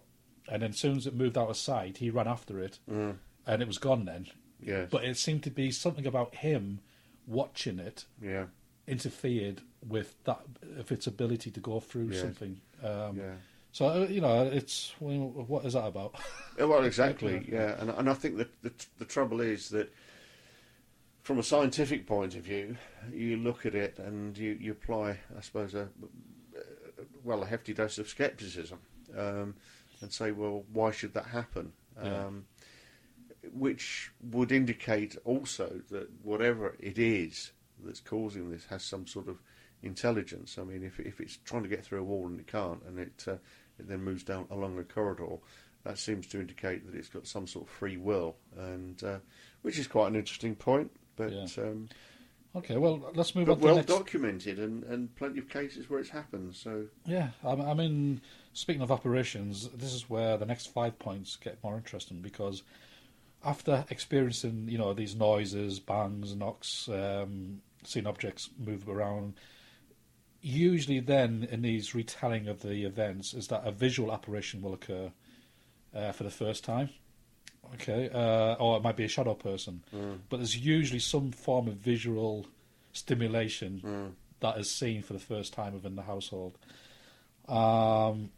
and 0.49 0.63
then 0.63 0.71
as 0.71 0.79
soon 0.79 0.97
as 0.97 1.07
it 1.07 1.15
moved 1.15 1.37
out 1.39 1.49
of 1.51 1.57
sight, 1.57 1.99
he 1.99 2.11
ran 2.11 2.29
after 2.29 2.61
it, 2.61 2.79
and 2.87 3.63
it 3.63 3.67
was 3.67 3.79
gone 3.79 4.05
then. 4.05 4.27
yeah, 4.61 4.87
But 4.91 5.05
it 5.05 5.17
seemed 5.17 5.43
to 5.45 5.51
be 5.51 5.71
something 5.71 6.07
about 6.07 6.35
him 6.37 6.81
watching 7.27 7.79
it 7.79 8.05
yeah, 8.21 8.47
interfered 8.87 9.61
with 9.87 10.23
that 10.25 10.41
of 10.79 10.91
its 10.91 11.07
ability 11.07 11.51
to 11.53 11.61
go 11.61 11.81
through 11.81 12.09
Yeah. 12.11 12.21
something. 12.21 12.61
Um, 12.83 13.17
yeah. 13.19 13.35
So 13.79 13.87
uh, 13.87 14.07
you 14.11 14.21
know, 14.21 14.43
it's 14.43 14.93
what 14.99 15.65
is 15.65 15.75
that 15.75 15.87
about? 15.87 16.17
Well, 16.59 16.83
exactly. 16.93 17.47
Yeah, 17.49 17.77
and 17.79 17.91
and 17.91 18.11
I 18.11 18.15
think 18.15 18.39
that 18.39 18.51
the 18.61 18.73
the 18.99 19.05
trouble 19.05 19.41
is 19.41 19.69
that 19.69 19.95
from 21.23 21.39
a 21.39 21.45
scientific 21.45 22.05
point 22.05 22.35
of 22.35 22.43
view, 22.43 22.77
you 23.13 23.37
look 23.37 23.67
at 23.67 23.77
it 23.77 24.01
and 24.01 24.37
you, 24.37 24.59
you 24.61 24.73
apply, 24.73 25.21
I 25.37 25.41
suppose, 25.43 25.75
a 25.77 25.91
well 27.23 27.45
a 27.45 27.47
hefty 27.47 27.73
dose 27.73 27.99
of 27.99 28.09
scepticism, 28.09 28.81
um, 29.17 29.55
and 30.01 30.13
say, 30.13 30.33
well, 30.33 30.65
why 30.73 30.91
should 30.91 31.15
that 31.15 31.27
happen? 31.27 31.71
Yeah. 32.03 32.25
Um, 32.25 32.47
which 33.55 34.11
would 34.33 34.51
indicate 34.51 35.17
also 35.25 35.83
that 35.93 36.09
whatever 36.25 36.75
it 36.81 36.99
is 36.99 37.53
that's 37.85 38.01
causing 38.01 38.51
this 38.51 38.65
has 38.71 38.83
some 38.83 39.07
sort 39.07 39.29
of 39.29 39.39
intelligence. 39.85 40.59
I 40.59 40.65
mean, 40.65 40.83
if 40.83 40.99
if 40.99 41.21
it's 41.21 41.37
trying 41.45 41.63
to 41.63 41.69
get 41.69 41.85
through 41.85 42.01
a 42.01 42.05
wall 42.05 42.27
and 42.27 42.41
it 42.41 42.49
can't, 42.49 42.83
and 42.83 42.99
it 42.99 43.25
uh, 43.29 43.37
it 43.79 43.89
then 43.89 44.03
moves 44.03 44.23
down 44.23 44.47
along 44.51 44.79
a 44.79 44.85
corridor, 44.85 45.37
that 45.85 45.99
seems 45.99 46.27
to 46.29 46.41
indicate 46.41 46.87
that 46.87 46.99
it's 46.99 47.09
got 47.09 47.27
some 47.27 47.47
sort 47.47 47.67
of 47.67 47.71
free 47.73 47.97
will, 47.97 48.37
and 48.57 49.03
uh, 49.05 49.19
which 49.63 49.79
is 49.79 49.87
quite 49.87 50.09
an 50.09 50.17
interesting 50.17 50.55
point. 50.55 50.91
But 51.17 51.33
Yeah. 51.33 51.47
um, 51.59 51.89
Okay, 52.57 52.79
well, 52.79 53.13
let's 53.15 53.35
move 53.35 53.51
on 53.51 53.61
well 53.61 53.77
next. 53.77 53.89
documented, 53.89 54.59
and, 54.59 54.83
and 54.85 55.15
plenty 55.17 55.39
of 55.39 55.49
cases 55.51 55.89
where 55.91 56.01
it's 56.01 56.09
happened. 56.09 56.55
So 56.57 56.87
Yeah, 57.05 57.29
I, 57.45 57.51
I 57.53 57.75
mean, 57.75 58.23
speaking 58.55 58.81
of 58.83 58.91
apparitions, 58.91 59.69
this 59.69 59.93
is 59.93 60.09
where 60.09 60.37
the 60.39 60.47
next 60.47 60.67
five 60.73 60.99
points 60.99 61.37
get 61.37 61.63
more 61.63 61.77
interesting 61.77 62.21
because 62.23 62.63
after 63.45 63.85
experiencing, 63.91 64.67
you 64.69 64.79
know, 64.79 64.95
these 64.95 65.15
noises, 65.15 65.79
bangs, 65.79 66.35
knocks, 66.35 66.89
um, 66.89 67.61
seeing 67.85 68.07
objects 68.07 68.49
move 68.59 68.89
around, 68.89 69.35
usually 70.41 71.01
then 71.01 71.49
in 71.51 71.63
these 71.63 71.95
retelling 71.95 72.49
of 72.49 72.63
the 72.63 72.85
events 72.85 73.35
is 73.35 73.49
that 73.49 73.63
a 73.67 73.73
visual 73.73 74.13
apparition 74.13 74.63
will 74.63 74.75
occur 74.75 75.11
uh, 75.95 76.13
for 76.13 76.25
the 76.25 76.31
first 76.31 76.65
time. 76.65 76.91
Okay, 77.75 78.09
uh, 78.09 78.55
or 78.55 78.79
it 78.79 78.83
might 78.83 78.97
be 78.97 79.05
a 79.05 79.09
shadow 79.09 79.35
person, 79.35 79.83
but 80.31 80.39
there's 80.39 80.57
usually 80.57 81.01
some 81.01 81.33
form 81.33 81.69
of 81.69 81.75
visual 81.75 82.47
stimulation 82.93 83.81
that 84.41 84.57
is 84.59 84.71
seen 84.71 85.03
for 85.03 85.13
the 85.13 85.19
first 85.19 85.53
time 85.53 85.75
within 85.75 85.95
the 85.95 86.03
household. 86.03 86.57
Um, 87.47 88.31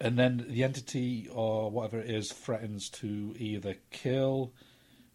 and 0.00 0.18
then 0.18 0.46
the 0.48 0.64
entity 0.64 1.28
or 1.32 1.70
whatever 1.70 1.98
it 1.98 2.10
is 2.10 2.32
threatens 2.32 2.88
to 2.90 3.34
either 3.38 3.76
kill 3.90 4.52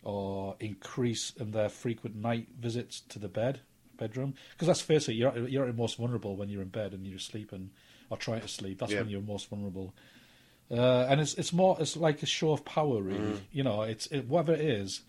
or 0.03 0.55
increase 0.59 1.31
in 1.31 1.51
their 1.51 1.69
frequent 1.69 2.15
night 2.15 2.47
visits 2.59 3.01
to 3.09 3.19
the 3.19 3.27
bed 3.27 3.61
bedroom. 3.99 4.33
Because 4.53 4.67
let's 4.67 4.81
face 4.81 5.07
it, 5.09 5.13
you're 5.13 5.37
you're 5.47 5.71
most 5.73 5.97
vulnerable 5.97 6.35
when 6.35 6.49
you're 6.49 6.61
in 6.63 6.69
bed 6.69 6.93
and 6.93 7.05
you're 7.05 7.19
sleeping 7.19 7.69
or 8.09 8.17
trying 8.17 8.41
to 8.41 8.47
sleep. 8.47 8.79
That's 8.79 8.91
Yeah. 8.91 9.01
when 9.01 9.09
you're 9.09 9.21
most 9.21 9.49
vulnerable. 9.49 9.93
Uh, 10.71 11.05
and 11.09 11.19
it's 11.19 11.33
it's 11.35 11.51
more 11.53 11.77
it's 11.79 11.97
like 11.97 12.21
a 12.23 12.25
show 12.27 12.51
of 12.51 12.63
power, 12.63 13.01
really. 13.01 13.19
Mm. 13.19 13.39
You 13.51 13.63
know, 13.63 13.81
it's 13.83 14.05
it, 14.07 14.27
whatever 14.27 14.53
it 14.53 14.61
is, 14.61 15.01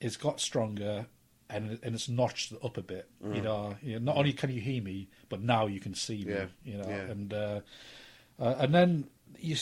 it's 0.00 0.16
got 0.16 0.40
stronger. 0.40 1.06
And, 1.52 1.80
and 1.82 1.96
it's 1.96 2.08
notched 2.08 2.52
up 2.62 2.76
a 2.76 2.80
bit, 2.80 3.08
you 3.34 3.40
know. 3.42 3.74
You 3.82 3.94
know, 3.98 4.04
Not 4.12 4.16
only 4.18 4.32
can 4.32 4.52
you 4.52 4.60
hear 4.60 4.80
me, 4.80 5.08
but 5.28 5.40
now 5.42 5.66
you 5.66 5.80
can 5.80 5.94
see 5.94 6.18
me. 6.24 6.32
Mm. 6.32 6.36
Yeah, 6.36 6.46
You 6.72 6.78
know, 6.78 6.88
yeah. 6.88 7.10
and 7.10 7.34
uh, 7.34 7.60
uh, 8.38 8.54
and 8.60 8.72
then 8.72 9.08
you, 9.36 9.56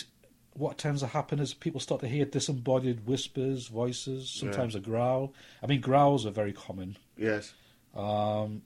what 0.53 0.77
tends 0.77 1.00
to 1.00 1.07
happen 1.07 1.38
is 1.38 1.55
people 1.55 1.81
start 1.81 2.03
to 2.03 2.07
hear 2.07 2.27
disembodied 2.27 3.07
whispers, 3.07 3.69
voices, 3.69 4.29
sometimes 4.29 4.75
a 4.75 4.81
growl. 4.81 5.33
I 5.62 5.67
mean, 5.67 5.81
growls 5.81 6.27
are 6.27 6.31
very 6.31 6.53
common. 6.53 6.99
yes, 7.17 7.55
Um, 7.99 8.62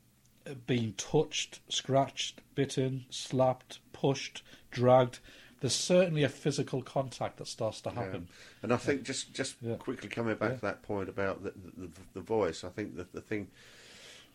being 0.66 0.92
touched, 0.94 1.60
scratched, 1.68 2.40
bitten, 2.54 3.06
slapped, 3.10 3.78
pushed, 3.92 4.42
dragged. 4.70 5.20
There's 5.60 5.74
certainly 5.74 6.24
a 6.24 6.28
physical 6.28 6.82
contact 6.82 7.38
that 7.38 7.46
starts 7.46 7.80
to 7.82 7.90
happen. 7.90 8.28
And 8.62 8.72
I 8.72 8.76
think 8.76 9.04
just 9.04 9.32
just 9.32 9.56
Yeah. 9.62 9.76
quickly 9.76 10.08
coming 10.08 10.34
back 10.36 10.50
Yeah. 10.50 10.56
to 10.56 10.62
that 10.62 10.82
point 10.82 11.08
about 11.08 11.44
the, 11.44 11.52
the, 11.76 11.88
the 12.14 12.20
voice, 12.20 12.64
I 12.64 12.68
think 12.70 12.96
that 12.96 13.12
the 13.12 13.20
thing 13.20 13.48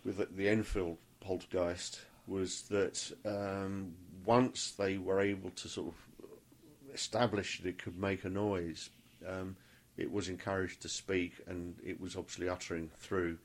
with 0.06 0.18
the, 0.18 0.26
the 0.26 0.48
Enfield 0.48 0.98
poltergeist 1.20 2.00
was 2.26 2.64
that 2.64 3.12
um, 3.26 3.94
once 4.26 4.72
they 4.72 4.98
were 4.98 5.20
able 5.20 5.50
to 5.52 5.68
sort 5.68 5.90
of 5.90 6.94
establish 6.94 7.60
that 7.62 7.68
it 7.70 7.78
could 7.78 8.00
make 8.00 8.24
a 8.24 8.30
noise, 8.30 8.90
um, 9.28 9.58
it 9.98 10.12
was 10.12 10.30
encouraged 10.30 10.82
to 10.84 10.90
speak, 10.90 11.34
and 11.48 11.76
it 11.86 12.00
was 12.00 12.16
obviously 12.16 12.48
uttering 12.48 12.90
through 13.00 13.38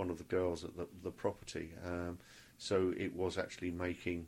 one 0.00 0.08
of 0.08 0.16
the 0.16 0.24
girls 0.24 0.64
at 0.64 0.74
the, 0.78 0.88
the 1.04 1.10
property. 1.10 1.72
Um, 1.84 2.18
so 2.56 2.94
it 2.96 3.14
was 3.14 3.36
actually 3.36 3.70
making 3.70 4.26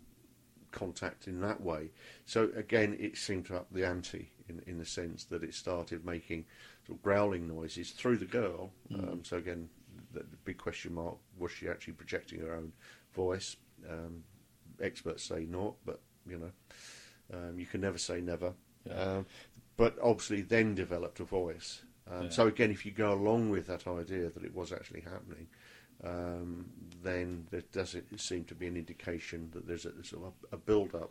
contact 0.70 1.26
in 1.26 1.40
that 1.40 1.62
way. 1.62 1.90
So 2.26 2.50
again, 2.54 2.94
it 3.00 3.16
seemed 3.16 3.46
to 3.46 3.56
up 3.56 3.68
the 3.72 3.86
ante 3.86 4.30
in 4.50 4.62
in 4.66 4.76
the 4.78 4.84
sense 4.84 5.24
that 5.24 5.42
it 5.42 5.54
started 5.54 6.04
making 6.04 6.44
sort 6.86 6.98
of 6.98 7.02
growling 7.02 7.48
noises 7.48 7.90
through 7.92 8.18
the 8.18 8.26
girl. 8.40 8.70
Um, 8.94 9.20
so 9.24 9.38
again, 9.38 9.70
the, 10.12 10.20
the 10.20 10.36
big 10.44 10.58
question 10.58 10.92
mark 10.94 11.16
was 11.38 11.50
she 11.52 11.68
actually 11.68 11.94
projecting 11.94 12.40
her 12.40 12.54
own 12.54 12.72
voice? 13.14 13.56
Um, 13.88 14.24
experts 14.78 15.24
say 15.24 15.46
not, 15.48 15.74
but 15.86 16.00
you 16.28 16.38
know, 16.38 16.52
um, 17.34 17.58
you 17.58 17.66
can 17.66 17.80
never 17.80 17.98
say 17.98 18.20
never. 18.20 18.52
Yeah. 18.86 19.02
Um, 19.02 19.26
but 19.78 19.96
obviously, 20.02 20.42
then 20.42 20.74
developed 20.74 21.20
a 21.20 21.24
voice. 21.24 21.82
Um, 22.10 22.24
Yeah. 22.24 22.30
So 22.30 22.46
again, 22.46 22.70
if 22.70 22.84
you 22.84 22.92
go 22.92 23.12
along 23.12 23.50
with 23.50 23.66
that 23.68 23.86
idea 23.86 24.28
that 24.30 24.44
it 24.44 24.54
was 24.54 24.72
actually 24.72 25.00
happening, 25.02 25.46
um, 26.04 26.66
then 27.02 27.46
there 27.50 27.62
does 27.72 27.94
it 27.94 28.06
seem 28.20 28.44
to 28.44 28.54
be 28.54 28.66
an 28.66 28.76
indication 28.76 29.50
that 29.52 29.66
there's 29.66 29.86
a 29.86 29.92
sort 30.04 30.24
of 30.26 30.32
a, 30.50 30.56
a 30.56 30.58
build-up. 30.58 31.10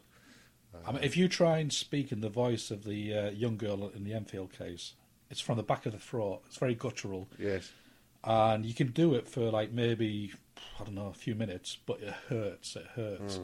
I 0.86 0.94
mean, 0.94 1.04
if 1.04 1.18
you 1.18 1.28
try 1.28 1.58
and 1.58 1.72
speak 1.72 2.14
in 2.14 2.22
the 2.22 2.30
voice 2.30 2.72
of 2.72 2.86
the 2.86 3.14
uh, 3.14 3.30
young 3.32 3.58
girl 3.58 3.90
in 3.90 4.06
the 4.06 4.14
Enfield 4.14 4.54
case, 4.54 4.94
it's 5.30 5.42
from 5.42 5.58
the 5.58 5.64
back 5.64 5.86
of 5.86 5.92
the 5.92 6.00
throat. 6.00 6.44
It's 6.48 6.58
very 6.58 6.76
guttural. 6.76 7.28
Yes, 7.38 7.72
and 8.24 8.66
you 8.66 8.74
can 8.74 8.88
do 8.88 9.16
it 9.16 9.28
for 9.28 9.50
like 9.52 9.72
maybe 9.72 10.32
I 10.80 10.84
don't 10.86 10.96
know 10.96 11.08
a 11.08 11.14
few 11.14 11.36
minutes, 11.36 11.78
but 11.86 12.00
it 12.02 12.14
hurts. 12.30 12.76
It 12.76 12.86
hurts. 12.96 13.40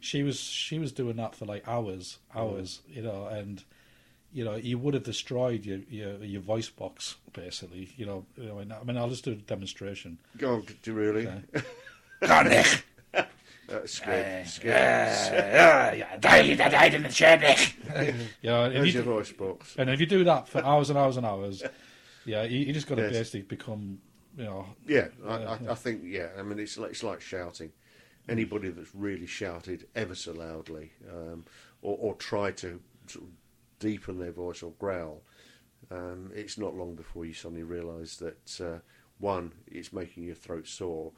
She 0.00 0.22
was 0.24 0.40
she 0.40 0.78
was 0.80 0.90
doing 0.90 1.16
that 1.16 1.36
for 1.36 1.44
like 1.44 1.68
hours, 1.68 2.18
hours, 2.34 2.80
you 2.88 3.02
know, 3.02 3.26
and 3.26 3.62
you 4.32 4.44
know 4.44 4.54
you 4.54 4.78
would 4.78 4.94
have 4.94 5.02
destroyed 5.04 5.64
your 5.64 5.78
your, 5.88 6.16
your 6.24 6.40
voice 6.42 6.68
box 6.68 7.16
basically. 7.32 7.90
You 7.96 8.06
know, 8.06 8.26
you 8.36 8.46
know, 8.48 8.58
I 8.80 8.84
mean 8.84 8.96
I'll 8.96 9.08
just 9.10 9.24
do 9.24 9.32
a 9.32 9.36
demonstration. 9.36 10.18
go 10.38 10.54
on, 10.54 10.62
do 10.82 10.90
you 10.90 10.96
really? 10.96 11.28
Okay. 12.22 12.64
Uh, 13.68 13.86
scared, 13.86 14.46
scared. 14.46 15.96
yeah, 15.98 16.16
died 16.18 16.94
in 16.94 17.02
the 17.04 17.08
chair, 17.08 17.38
Nick. 17.38 17.74
Yeah, 18.42 18.64
and 18.64 18.74
There's 18.74 18.88
if 18.88 18.94
your 18.94 19.04
you, 19.04 19.10
voice 19.10 19.32
box. 19.32 19.74
and 19.78 19.88
if 19.88 19.98
you 20.00 20.04
do 20.04 20.24
that 20.24 20.46
for 20.48 20.62
hours 20.62 20.90
and 20.90 20.98
hours 20.98 21.16
and 21.16 21.24
hours, 21.24 21.62
yeah, 22.26 22.42
you, 22.42 22.58
you 22.66 22.72
just 22.74 22.86
got 22.86 22.96
to 22.96 23.02
Yes. 23.02 23.12
basically 23.12 23.42
become, 23.42 23.98
you 24.36 24.44
know, 24.44 24.66
Yeah, 24.86 25.06
I, 25.26 25.38
Yeah, 25.38 25.48
I, 25.48 25.58
yeah. 25.62 25.70
I 25.72 25.74
think 25.74 26.02
yeah. 26.04 26.28
I 26.38 26.42
mean, 26.42 26.58
it's 26.58 26.76
like 26.76 26.90
it's 26.90 27.02
like 27.02 27.20
shouting. 27.22 27.70
Anybody 28.28 28.68
that's 28.70 28.94
really 28.94 29.26
shouted 29.26 29.86
ever 29.94 30.14
so 30.14 30.32
loudly, 30.32 30.92
um, 31.10 31.44
or, 31.80 31.96
or 31.98 32.14
tried 32.16 32.56
to 32.58 32.78
sort 33.06 33.24
of 33.24 33.30
deepen 33.82 34.18
their 34.18 34.32
voice 34.32 34.62
or 34.62 34.72
growl, 34.78 35.22
um, 35.90 36.30
it's 36.34 36.56
not 36.58 36.74
long 36.74 36.94
before 36.94 37.24
you 37.24 37.34
suddenly 37.34 37.64
realise 37.64 38.16
that 38.16 38.60
uh, 38.60 38.78
one, 39.18 39.52
it's 39.66 39.92
making 39.92 40.24
your 40.24 40.34
throat 40.36 40.66
sore, 40.66 41.12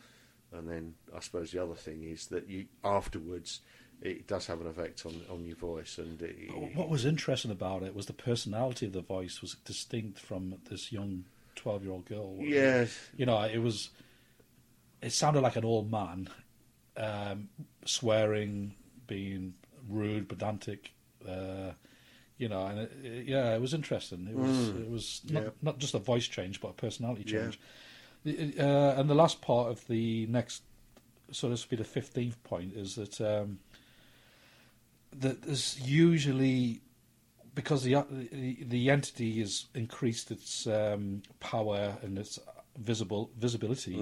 and 0.52 0.68
then 0.68 0.94
I 1.16 1.20
suppose 1.20 1.50
the 1.50 1.62
other 1.62 1.74
thing 1.86 2.02
is 2.04 2.26
that 2.26 2.48
you 2.48 2.66
afterwards 2.82 3.60
it 4.02 4.26
does 4.26 4.46
have 4.46 4.60
an 4.60 4.66
effect 4.66 5.06
on, 5.06 5.14
on 5.30 5.44
your 5.44 5.56
voice, 5.56 5.98
and 5.98 6.20
it, 6.20 6.76
What 6.76 6.88
was 6.88 7.04
interesting 7.04 7.50
about 7.50 7.82
it 7.82 7.94
was 7.94 8.06
the 8.06 8.12
personality 8.12 8.86
of 8.86 8.92
the 8.92 9.02
voice 9.02 9.40
was 9.40 9.54
distinct 9.64 10.18
from 10.18 10.56
this 10.70 10.92
young 10.92 11.24
twelve-year-old 11.54 12.06
girl. 12.06 12.36
yes, 12.40 12.90
you 13.16 13.26
know, 13.26 13.40
it 13.42 13.58
was. 13.58 13.90
It 15.00 15.12
sounded 15.12 15.42
like 15.42 15.56
an 15.56 15.64
old 15.64 15.90
man, 15.90 16.28
um, 16.96 17.48
swearing, 17.84 18.74
being 19.06 19.54
rude, 19.88 20.28
pedantic. 20.28 20.92
Uh, 21.28 21.72
you 22.38 22.48
know, 22.48 22.66
and 22.66 22.78
it, 22.80 22.92
it- 23.04 23.26
yeah, 23.26 23.54
it 23.54 23.60
was 23.60 23.74
interesting. 23.74 24.26
It 24.30 24.36
was 24.36 24.68
it 24.70 24.90
was 24.90 25.20
not, 25.30 25.42
yeah. 25.42 25.48
not 25.62 25.78
just 25.78 25.94
a 25.94 25.98
voice 25.98 26.26
change, 26.26 26.60
but 26.60 26.68
a 26.68 26.72
personality 26.74 27.24
change. 27.24 27.58
The- 28.24 28.54
Uh, 28.58 28.98
and 29.00 29.08
the 29.08 29.14
last 29.14 29.40
part 29.42 29.70
of 29.70 29.86
the 29.86 30.26
next, 30.26 30.62
so 31.30 31.48
this 31.48 31.64
will 31.64 31.76
be 31.76 31.82
the 31.82 31.88
fifteenth 31.88 32.42
point, 32.42 32.74
is 32.74 32.94
that 32.96 33.20
um, 33.20 33.58
that 35.12 35.42
there's 35.42 35.80
usually 35.80 36.80
because 37.54 37.84
the 37.84 38.04
the, 38.10 38.58
the 38.64 38.90
entity 38.90 39.38
has 39.40 39.66
increased 39.74 40.30
its 40.30 40.66
um, 40.66 41.22
power 41.40 41.96
and 42.02 42.18
its 42.18 42.38
visible 42.76 43.30
visibility. 43.38 43.96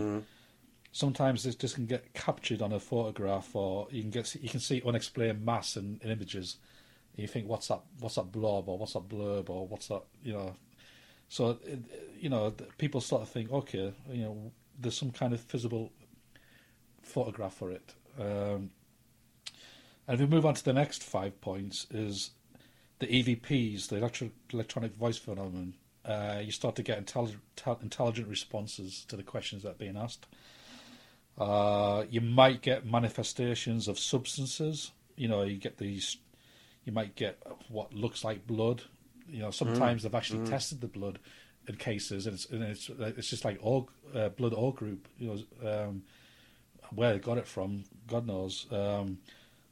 Sometimes 0.95 1.43
this, 1.45 1.55
this 1.57 1.73
can 1.75 1.87
get 1.87 2.12
captured 2.12 2.61
on 2.61 2.73
a 2.73 2.79
photograph, 2.79 3.55
or 3.57 3.89
you 3.91 4.03
can 4.03 4.11
get 4.11 4.35
you 4.37 4.49
can 4.49 4.61
see 4.61 4.83
unexplained 4.87 5.45
mass 5.45 5.77
in, 5.77 5.99
in 6.03 6.11
images. 6.11 6.57
You 7.16 7.26
think, 7.26 7.49
what's 7.49 7.69
that? 7.69 7.83
What's 8.00 8.14
that 8.16 8.33
blob, 8.33 8.69
or 8.69 8.78
what's 8.78 8.95
that 8.95 9.09
blurb, 9.09 9.50
or 9.50 9.66
what's 9.66 9.88
that? 9.88 10.02
You 10.23 10.33
know. 10.35 10.57
So 11.28 11.59
you 12.21 12.28
know, 12.28 12.54
people 12.78 13.00
start 13.00 13.23
to 13.25 13.28
think, 13.28 13.50
okay, 13.52 13.92
you 14.11 14.23
know, 14.23 14.52
there's 14.78 14.97
some 14.97 15.11
kind 15.11 15.33
of 15.33 15.40
visible 15.40 15.90
photograph 17.02 17.54
for 17.54 17.71
it. 17.71 17.95
Um, 18.19 18.71
and 20.07 20.14
if 20.14 20.21
we 20.21 20.26
move 20.26 20.45
on 20.47 20.54
to 20.54 20.64
the 20.64 20.73
next 20.73 21.02
five 21.02 21.40
points, 21.40 21.87
is 21.90 22.31
the 22.99 23.07
EVPs, 23.07 23.88
the 23.88 23.97
electro- 23.97 24.31
electronic 24.52 24.95
voice 24.95 25.19
phenomenon. 25.19 25.75
uh, 26.04 26.40
you 26.45 26.50
start 26.50 26.75
to 26.76 26.83
get 26.83 26.99
intelligent, 26.99 27.40
tel- 27.57 27.78
intelligent 27.83 28.28
responses 28.28 29.04
to 29.09 29.16
the 29.16 29.23
questions 29.23 29.62
that 29.62 29.71
are 29.71 29.75
being 29.75 29.97
asked. 29.97 30.26
Uh, 31.38 32.04
you 32.11 32.21
might 32.21 32.61
get 32.61 32.85
manifestations 32.85 33.88
of 33.88 33.99
substances. 33.99 34.90
You 35.16 35.28
know, 35.28 35.42
you 35.42 35.57
get 35.59 35.78
these. 35.78 36.16
You 36.85 36.93
might 36.93 37.15
get 37.15 37.39
what 37.69 37.93
looks 37.95 38.25
like 38.25 38.47
blood. 38.47 38.83
You 39.29 39.41
know, 39.41 39.51
sometimes 39.51 40.03
they've 40.03 40.15
actually 40.15 40.41
tested 40.51 40.81
the 40.81 40.89
blood 40.89 41.19
in 41.69 41.77
cases, 41.77 42.27
and 42.27 42.35
it's 42.35 42.47
and 42.47 42.62
it's 42.62 42.91
it's 42.91 43.31
just 43.31 43.45
like 43.45 43.59
all 43.62 43.89
uh, 44.15 44.31
blood 44.31 44.53
all 44.53 44.73
group. 44.73 45.07
You 45.19 45.47
know, 45.62 45.85
um, 45.85 46.03
where 46.95 47.12
they 47.12 47.19
got 47.19 47.39
it 47.39 47.47
from, 47.47 47.85
God 48.09 48.27
knows. 48.27 48.67
Um, 48.71 49.19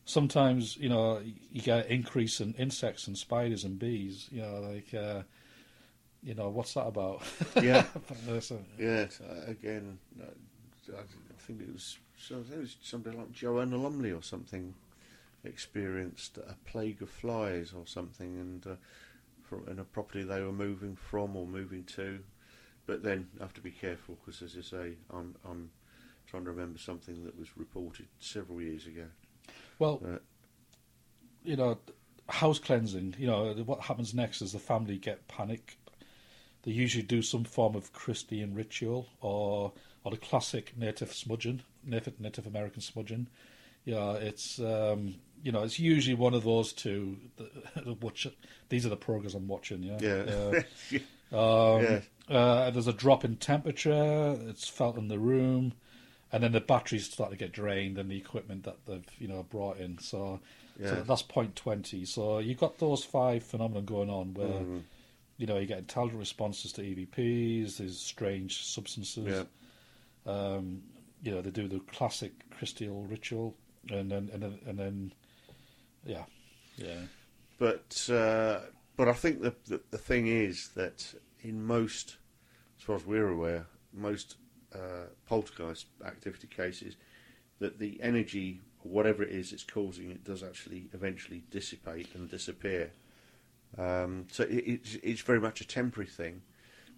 sometimes 0.05 0.77
you 0.77 0.89
know 0.89 1.21
you 1.51 1.61
get 1.63 1.87
an 1.87 1.93
increase 1.93 2.41
in 2.41 2.55
insects 2.55 3.07
and 3.07 3.17
spiders 3.19 3.65
and 3.65 3.79
bees. 3.79 4.29
You 4.31 4.43
know, 4.43 4.61
like 4.61 4.95
uh, 4.95 5.23
you 6.23 6.35
know 6.35 6.49
what's 6.49 6.75
that 6.75 6.87
about? 6.87 7.23
Yeah. 7.61 7.85
Yes, 8.79 9.21
uh, 9.21 9.51
again, 9.51 9.99
uh, 10.21 10.27
I 10.97 11.43
think 11.47 11.63
it 11.63 11.73
was, 11.73 11.99
so 12.17 12.37
I 12.37 12.43
think 12.43 12.55
it 12.55 12.61
was 12.61 12.77
somebody 12.83 13.17
like 13.17 13.33
Joanna 13.33 13.77
Lumley 13.77 14.13
or 14.13 14.23
something 14.23 14.75
experienced 15.45 16.39
a 16.39 16.55
plague 16.65 17.03
of 17.03 17.11
flies 17.11 17.73
or 17.73 17.87
something, 17.87 18.37
and 18.39 18.67
uh, 18.67 18.77
from 19.43 19.67
in 19.69 19.79
a 19.79 19.85
property 19.85 20.23
they 20.23 20.41
were 20.43 20.53
moving 20.53 20.97
from 20.97 21.37
or 21.37 21.47
moving 21.47 21.85
to. 21.85 22.21
But 22.87 23.03
then 23.03 23.29
I 23.39 23.45
have 23.45 23.55
to 23.55 23.61
be 23.61 23.71
careful 23.71 24.17
because, 24.21 24.43
as 24.43 24.57
I 24.59 24.63
say, 24.63 24.93
I'm 25.13 25.35
I'm 25.49 25.71
trying 26.27 26.45
to 26.45 26.51
remember 26.51 26.79
something 26.79 27.25
that 27.25 27.39
was 27.39 27.57
reported 27.57 28.07
several 28.19 28.61
years 28.61 28.87
ago. 28.87 29.07
well, 29.79 30.01
Uh, 30.05 30.19
you 31.43 31.57
know, 31.57 31.79
house 32.29 32.59
cleansing. 32.59 33.15
You 33.19 33.27
know, 33.27 33.53
what 33.65 33.81
happens 33.81 34.15
next 34.15 34.43
is 34.43 34.53
the 34.53 34.59
family 34.59 34.97
get 34.99 35.27
panic. 35.29 35.79
They 36.63 36.73
usually 36.73 37.03
do 37.03 37.23
some 37.23 37.45
form 37.45 37.75
of 37.75 37.93
Christian 37.93 38.55
ritual 38.55 39.09
or 39.21 39.73
or 40.05 40.11
the 40.11 40.17
classic 40.17 40.77
native 40.77 41.13
smudging, 41.13 41.63
native 41.85 42.21
Native 42.21 42.47
American 42.47 42.81
smudging. 42.81 43.29
Yeah, 43.85 44.13
it's 44.15 44.59
um, 44.59 45.17
you 45.43 45.53
know 45.53 45.63
it's 45.63 45.79
usually 45.79 46.15
one 46.15 46.35
of 46.35 46.45
those 46.45 46.73
two. 46.73 47.17
That, 47.37 48.01
which 48.03 48.27
these 48.69 48.85
are 48.87 48.91
the 48.91 48.97
programs 48.97 49.35
I'm 49.35 49.49
watching. 49.49 49.83
Yeah, 49.83 49.99
yeah, 50.01 50.35
Uh, 51.33 51.77
um, 51.79 51.83
Yeah. 51.85 52.01
uh, 52.29 52.71
there's 52.71 52.87
a 52.87 52.93
drop 52.93 53.25
in 53.25 53.37
temperature. 53.37 54.37
It's 54.49 54.69
felt 54.69 54.97
in 54.99 55.09
the 55.09 55.19
room, 55.19 55.73
and 56.33 56.43
then 56.43 56.53
the 56.53 56.61
batteries 56.61 57.11
start 57.11 57.31
to 57.31 57.37
get 57.37 57.53
drained, 57.53 57.99
and 57.99 58.11
the 58.11 58.17
equipment 58.17 58.65
that 58.65 58.79
they've 58.87 59.05
you 59.19 59.29
know 59.29 59.43
brought 59.43 59.79
in. 59.79 59.99
So, 59.99 60.41
so 60.83 60.95
Yeah. 60.97 61.01
that's 61.03 61.23
point 61.23 61.57
twenty. 61.57 62.05
So 62.05 62.39
you've 62.39 62.59
got 62.59 62.79
those 62.79 63.05
five 63.05 63.43
phenomena 63.45 63.83
going 63.83 64.11
on 64.11 64.35
where 64.35 64.61
Mm. 64.65 64.83
you 65.39 65.47
know 65.47 65.59
you 65.59 65.67
get 65.67 65.79
intelligent 65.79 66.19
responses 66.21 66.73
to 66.73 66.83
EVPs. 66.83 67.79
There's 67.79 67.99
strange 67.99 68.63
substances. 68.65 69.27
yeah. 69.27 69.45
Um, 70.27 70.83
you 71.23 71.33
know 71.33 71.43
they 71.43 71.51
do 71.51 71.69
the 71.69 71.81
classic 71.81 72.33
Christial 72.51 73.05
ritual, 73.05 73.57
and 73.91 74.11
then 74.11 74.31
and 74.33 74.43
then 74.43 74.59
and 74.67 74.79
then 74.79 75.13
yeah, 76.05 76.25
yeah. 76.77 77.01
But 77.59 78.09
uh, 78.11 78.61
but 78.97 79.09
I 79.09 79.13
think 79.13 79.43
the, 79.43 79.55
the 79.67 79.81
the 79.91 79.99
thing 79.99 80.27
is 80.27 80.69
that 80.75 81.15
in 81.43 81.65
most, 81.65 82.17
as 82.79 82.85
far 82.85 82.97
as 82.97 83.07
we're 83.07 83.29
aware, 83.29 83.67
most 83.93 84.37
uh, 84.75 85.07
poltergeist 85.27 85.87
activity 86.05 86.47
cases, 86.47 86.97
that 87.59 87.79
the 87.79 87.99
energy, 88.03 88.61
whatever 88.83 89.23
it 89.23 89.31
is 89.31 89.53
it's 89.53 89.65
causing 89.65 90.11
it, 90.11 90.25
does 90.25 90.43
actually 90.43 90.89
eventually 90.93 91.45
dissipate 91.51 92.15
and 92.15 92.31
disappear. 92.31 92.93
Um, 93.79 94.27
so 94.31 94.45
it, 94.45 94.65
it's 94.67 94.95
it's 95.03 95.21
very 95.21 95.41
much 95.41 95.61
a 95.61 95.67
temporary 95.67 96.09
thing, 96.09 96.43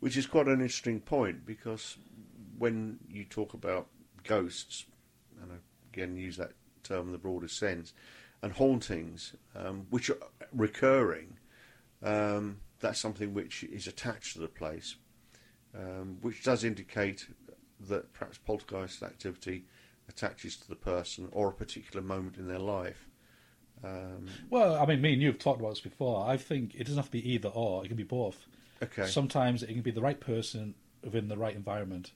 which 0.00 0.16
is 0.16 0.26
quite 0.26 0.46
an 0.46 0.54
interesting 0.60 1.00
point 1.00 1.44
because 1.44 1.98
when 2.58 2.98
you 3.10 3.24
talk 3.24 3.54
about 3.54 3.88
ghosts, 4.24 4.86
and 5.40 5.52
I 5.52 5.56
again 5.92 6.16
use 6.16 6.36
that 6.36 6.52
term 6.82 7.06
in 7.06 7.12
the 7.12 7.18
broadest 7.18 7.58
sense, 7.58 7.92
and 8.42 8.52
hauntings, 8.52 9.34
um, 9.54 9.86
which 9.90 10.10
are 10.10 10.18
recurring, 10.52 11.36
um, 12.02 12.58
that's 12.80 12.98
something 12.98 13.32
which 13.32 13.62
is 13.64 13.86
attached 13.86 14.34
to 14.34 14.40
the 14.40 14.48
place, 14.48 14.96
um, 15.78 16.18
which 16.20 16.42
does 16.42 16.64
indicate 16.64 17.28
that 17.88 18.12
perhaps 18.12 18.38
poltergeist 18.38 19.02
activity 19.02 19.64
attaches 20.08 20.56
to 20.56 20.68
the 20.68 20.76
person 20.76 21.28
or 21.32 21.48
a 21.48 21.52
particular 21.52 22.04
moment 22.04 22.36
in 22.36 22.48
their 22.48 22.58
life. 22.58 23.08
Um, 23.84 24.26
Well, 24.50 24.76
I 24.76 24.86
mean, 24.86 25.00
me 25.00 25.12
and 25.14 25.22
you 25.22 25.28
have 25.28 25.38
talked 25.38 25.60
about 25.60 25.70
this 25.70 25.80
before. 25.80 26.26
I 26.28 26.36
think 26.36 26.74
it 26.74 26.84
doesn't 26.84 26.96
have 26.96 27.06
to 27.06 27.12
be 27.12 27.32
either 27.32 27.48
or; 27.48 27.84
it 27.84 27.88
can 27.88 27.96
be 27.96 28.02
both. 28.04 28.46
okay. 28.82 29.06
Sometimes 29.06 29.62
it 29.62 29.68
can 29.68 29.82
be 29.82 29.90
the 29.90 30.00
right 30.00 30.20
person 30.20 30.74
within 31.02 31.28
the 31.28 31.36
right 31.36 31.54
environment. 31.54 32.12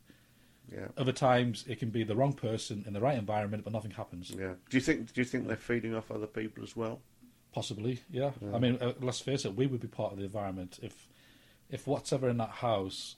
Yeah. 0.72 0.88
Other 0.96 1.12
times 1.12 1.64
it 1.68 1.78
can 1.78 1.90
be 1.90 2.04
the 2.04 2.16
wrong 2.16 2.32
person 2.32 2.84
in 2.86 2.92
the 2.92 3.00
right 3.00 3.18
environment, 3.18 3.64
but 3.64 3.72
nothing 3.72 3.92
happens. 3.92 4.30
Yeah. 4.30 4.54
Do 4.68 4.76
you 4.76 4.80
think? 4.80 5.12
Do 5.12 5.20
you 5.20 5.24
think 5.24 5.46
they're 5.46 5.56
feeding 5.56 5.94
off 5.94 6.10
other 6.10 6.26
people 6.26 6.62
as 6.62 6.76
well? 6.76 7.00
Possibly, 7.52 8.02
yeah. 8.10 8.32
Yeah. 8.40 8.54
I 8.54 8.58
mean, 8.58 8.78
uh, 8.80 8.92
let's 9.00 9.20
face 9.20 9.44
it, 9.44 9.56
we 9.56 9.66
would 9.66 9.80
be 9.80 9.88
part 9.88 10.12
of 10.12 10.18
the 10.18 10.24
environment 10.24 10.78
if, 10.82 11.08
if 11.70 11.86
whatever 11.86 12.28
in 12.28 12.36
that 12.36 12.50
house, 12.50 13.16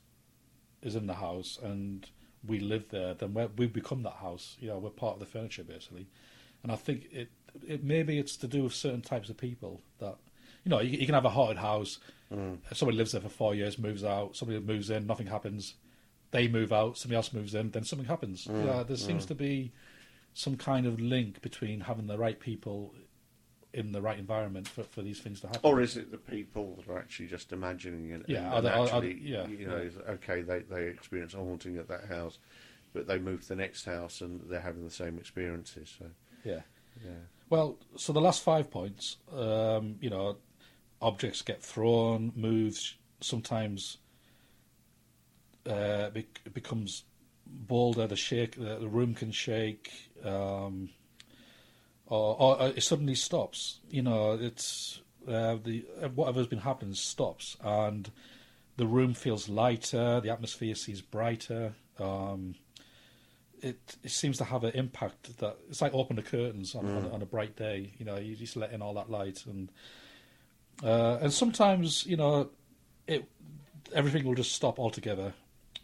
is 0.82 0.94
in 0.94 1.06
the 1.06 1.14
house 1.14 1.58
and 1.62 2.08
we 2.46 2.60
live 2.60 2.88
there, 2.90 3.14
then 3.14 3.34
we 3.34 3.46
we 3.56 3.66
become 3.66 4.02
that 4.04 4.14
house. 4.14 4.56
You 4.60 4.68
know, 4.68 4.78
we're 4.78 4.90
part 4.90 5.14
of 5.14 5.20
the 5.20 5.26
furniture 5.26 5.64
basically. 5.64 6.06
And 6.62 6.72
I 6.72 6.76
think 6.76 7.08
it, 7.12 7.30
it 7.66 7.84
maybe 7.84 8.18
it's 8.18 8.36
to 8.38 8.46
do 8.46 8.64
with 8.64 8.74
certain 8.74 9.02
types 9.02 9.28
of 9.28 9.36
people 9.36 9.80
that, 9.98 10.16
you 10.64 10.70
know, 10.70 10.80
you, 10.80 10.98
you 10.98 11.06
can 11.06 11.14
have 11.14 11.24
a 11.24 11.30
haunted 11.30 11.58
house. 11.58 11.98
Mm. 12.32 12.58
Somebody 12.72 12.98
lives 12.98 13.12
there 13.12 13.20
for 13.20 13.28
four 13.28 13.54
years, 13.54 13.78
moves 13.78 14.04
out. 14.04 14.36
Somebody 14.36 14.60
moves 14.60 14.90
in, 14.90 15.06
nothing 15.06 15.26
happens. 15.26 15.74
They 16.30 16.46
move 16.48 16.72
out, 16.72 16.98
somebody 16.98 17.16
else 17.16 17.32
moves 17.32 17.54
in, 17.54 17.70
then 17.70 17.84
something 17.84 18.06
happens. 18.08 18.46
Mm, 18.46 18.66
Yeah, 18.66 18.82
there 18.82 18.96
seems 18.96 19.24
mm. 19.24 19.28
to 19.28 19.34
be 19.34 19.72
some 20.34 20.56
kind 20.56 20.86
of 20.86 21.00
link 21.00 21.40
between 21.40 21.80
having 21.80 22.06
the 22.06 22.18
right 22.18 22.38
people 22.38 22.94
in 23.72 23.92
the 23.92 24.00
right 24.00 24.18
environment 24.18 24.66
for, 24.68 24.82
for 24.82 25.02
these 25.02 25.20
things 25.20 25.40
to 25.40 25.46
happen. 25.46 25.60
Or 25.62 25.80
is 25.80 25.96
it 25.96 26.10
the 26.10 26.18
people 26.18 26.76
that 26.76 26.90
are 26.92 26.98
actually 26.98 27.26
just 27.28 27.52
imagining 27.52 28.10
it? 28.10 28.22
Yeah, 28.26 28.46
and, 28.46 28.54
and 28.56 28.66
they- 28.66 28.70
are- 28.70 28.78
are- 28.78 28.84
actually, 28.84 29.20
yeah, 29.22 29.46
you 29.46 29.66
know, 29.66 29.82
yeah. 29.82 30.12
okay, 30.12 30.42
they 30.42 30.60
they 30.60 30.84
experience 30.86 31.34
a 31.34 31.38
haunting 31.38 31.76
at 31.78 31.88
that 31.88 32.04
house, 32.06 32.38
but 32.92 33.06
they 33.06 33.18
move 33.18 33.42
to 33.42 33.48
the 33.48 33.56
next 33.56 33.84
house 33.84 34.20
and 34.20 34.40
they're 34.48 34.60
having 34.60 34.84
the 34.84 34.90
same 34.90 35.18
experiences. 35.18 35.94
So, 35.98 36.06
yeah. 36.44 36.60
yeah, 37.04 37.10
Well, 37.50 37.78
so 37.96 38.12
the 38.12 38.20
last 38.20 38.42
five 38.42 38.70
points, 38.70 39.16
um, 39.32 39.96
you 40.00 40.10
know, 40.10 40.36
objects 41.00 41.42
get 41.42 41.62
thrown, 41.62 42.32
moves, 42.34 42.96
sometimes 43.20 43.98
uh, 45.68 46.10
it 46.14 46.54
becomes 46.54 47.04
bolder, 47.46 48.06
the 48.06 48.16
shake, 48.16 48.56
the, 48.56 48.78
the 48.78 48.88
room 48.88 49.14
can 49.14 49.32
shake, 49.32 49.90
um, 50.24 50.90
or, 52.06 52.36
or 52.40 52.68
it 52.68 52.82
suddenly 52.82 53.14
stops. 53.14 53.80
You 53.90 54.02
know, 54.02 54.32
it's 54.40 55.00
uh, 55.26 55.56
the 55.62 55.84
whatever's 56.14 56.46
been 56.46 56.60
happening 56.60 56.94
stops, 56.94 57.56
and 57.62 58.10
the 58.76 58.86
room 58.86 59.12
feels 59.14 59.48
lighter, 59.48 60.20
the 60.20 60.30
atmosphere 60.30 60.74
seems 60.74 61.00
brighter. 61.00 61.74
Um, 61.98 62.54
it 63.60 63.96
it 64.04 64.10
seems 64.10 64.38
to 64.38 64.44
have 64.44 64.62
an 64.64 64.70
impact 64.74 65.36
that 65.38 65.56
it's 65.68 65.82
like 65.82 65.92
open 65.92 66.16
the 66.16 66.22
curtains 66.22 66.74
on, 66.76 66.86
on, 66.86 67.02
Mm. 67.04 67.14
on 67.14 67.22
a 67.22 67.26
bright 67.26 67.56
day. 67.56 67.92
You 67.98 68.04
know, 68.04 68.16
you 68.16 68.36
just 68.36 68.56
let 68.56 68.72
in 68.72 68.80
all 68.82 68.94
that 68.94 69.10
light, 69.10 69.44
and 69.46 69.70
uh, 70.84 71.18
and 71.20 71.32
sometimes 71.32 72.06
you 72.06 72.16
know 72.16 72.50
it 73.08 73.24
everything 73.92 74.24
will 74.24 74.34
just 74.36 74.52
stop 74.52 74.78
altogether, 74.78 75.34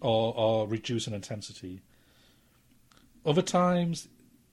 or 0.05 0.35
or 0.37 0.69
reduce 0.69 1.07
in 1.07 1.15
intensity. 1.15 1.81
Other 3.27 3.43
times, 3.43 4.09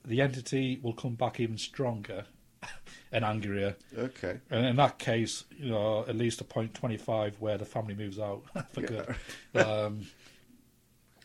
the 0.06 0.22
entity 0.22 0.80
will 0.82 0.94
come 0.94 1.16
back 1.16 1.40
even 1.40 1.58
stronger 1.58 2.26
and 3.12 3.26
angrier, 3.26 3.76
okay, 3.98 4.40
and 4.50 4.66
in 4.66 4.76
that 4.78 4.98
case, 4.98 5.44
you 5.58 5.72
know, 5.72 6.06
at 6.08 6.16
least 6.16 6.42
a 6.42 6.46
point 6.46 6.74
twenty 6.74 6.98
five 6.98 7.36
where 7.40 7.58
the 7.58 7.66
family 7.66 7.96
moves 7.96 8.18
out 8.20 8.44
for 8.74 8.82
good. 8.82 9.16
Um, 9.56 10.08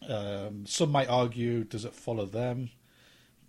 um, 0.08 0.66
some 0.66 0.90
might 0.90 1.08
argue, 1.08 1.64
does 1.64 1.84
it 1.84 1.94
follow 1.94 2.26
them, 2.26 2.70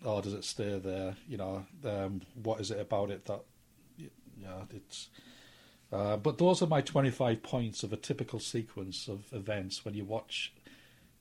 or 0.04 0.22
does 0.22 0.32
it 0.32 0.44
stay 0.44 0.78
there? 0.78 1.16
You 1.28 1.36
know, 1.36 1.66
um, 1.84 2.22
what 2.42 2.60
is 2.60 2.70
it 2.70 2.80
about 2.80 3.10
it 3.10 3.24
that, 3.26 3.40
yeah, 3.98 4.64
it's. 4.70 5.08
Uh, 5.90 6.18
but 6.18 6.36
those 6.36 6.60
are 6.60 6.66
my 6.66 6.82
twenty-five 6.82 7.42
points 7.42 7.82
of 7.82 7.92
a 7.92 7.96
typical 7.96 8.38
sequence 8.38 9.08
of 9.08 9.24
events 9.32 9.84
when 9.84 9.94
you 9.94 10.04
watch 10.04 10.52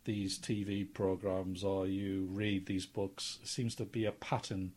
these 0.08 0.40
TV 0.40 0.92
programs 0.92 1.64
or 1.64 1.86
you 1.86 2.28
read 2.32 2.66
these 2.66 2.88
books. 2.88 3.38
It 3.44 3.48
seems 3.48 3.76
to 3.76 3.86
be 3.86 4.06
a 4.06 4.12
pattern, 4.12 4.72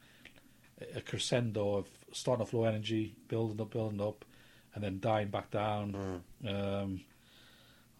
a 0.95 1.01
crescendo 1.01 1.77
of 1.77 1.87
starting 2.13 2.43
off 2.43 2.53
low 2.53 2.65
energy, 2.65 3.15
building 3.29 3.61
up, 3.61 3.71
building 3.71 4.03
up, 4.03 4.27
and 4.75 4.85
then 4.85 4.99
dying 5.01 5.29
back 5.29 5.51
down. 5.51 6.23
Mm. 6.45 6.83
Um, 6.83 7.01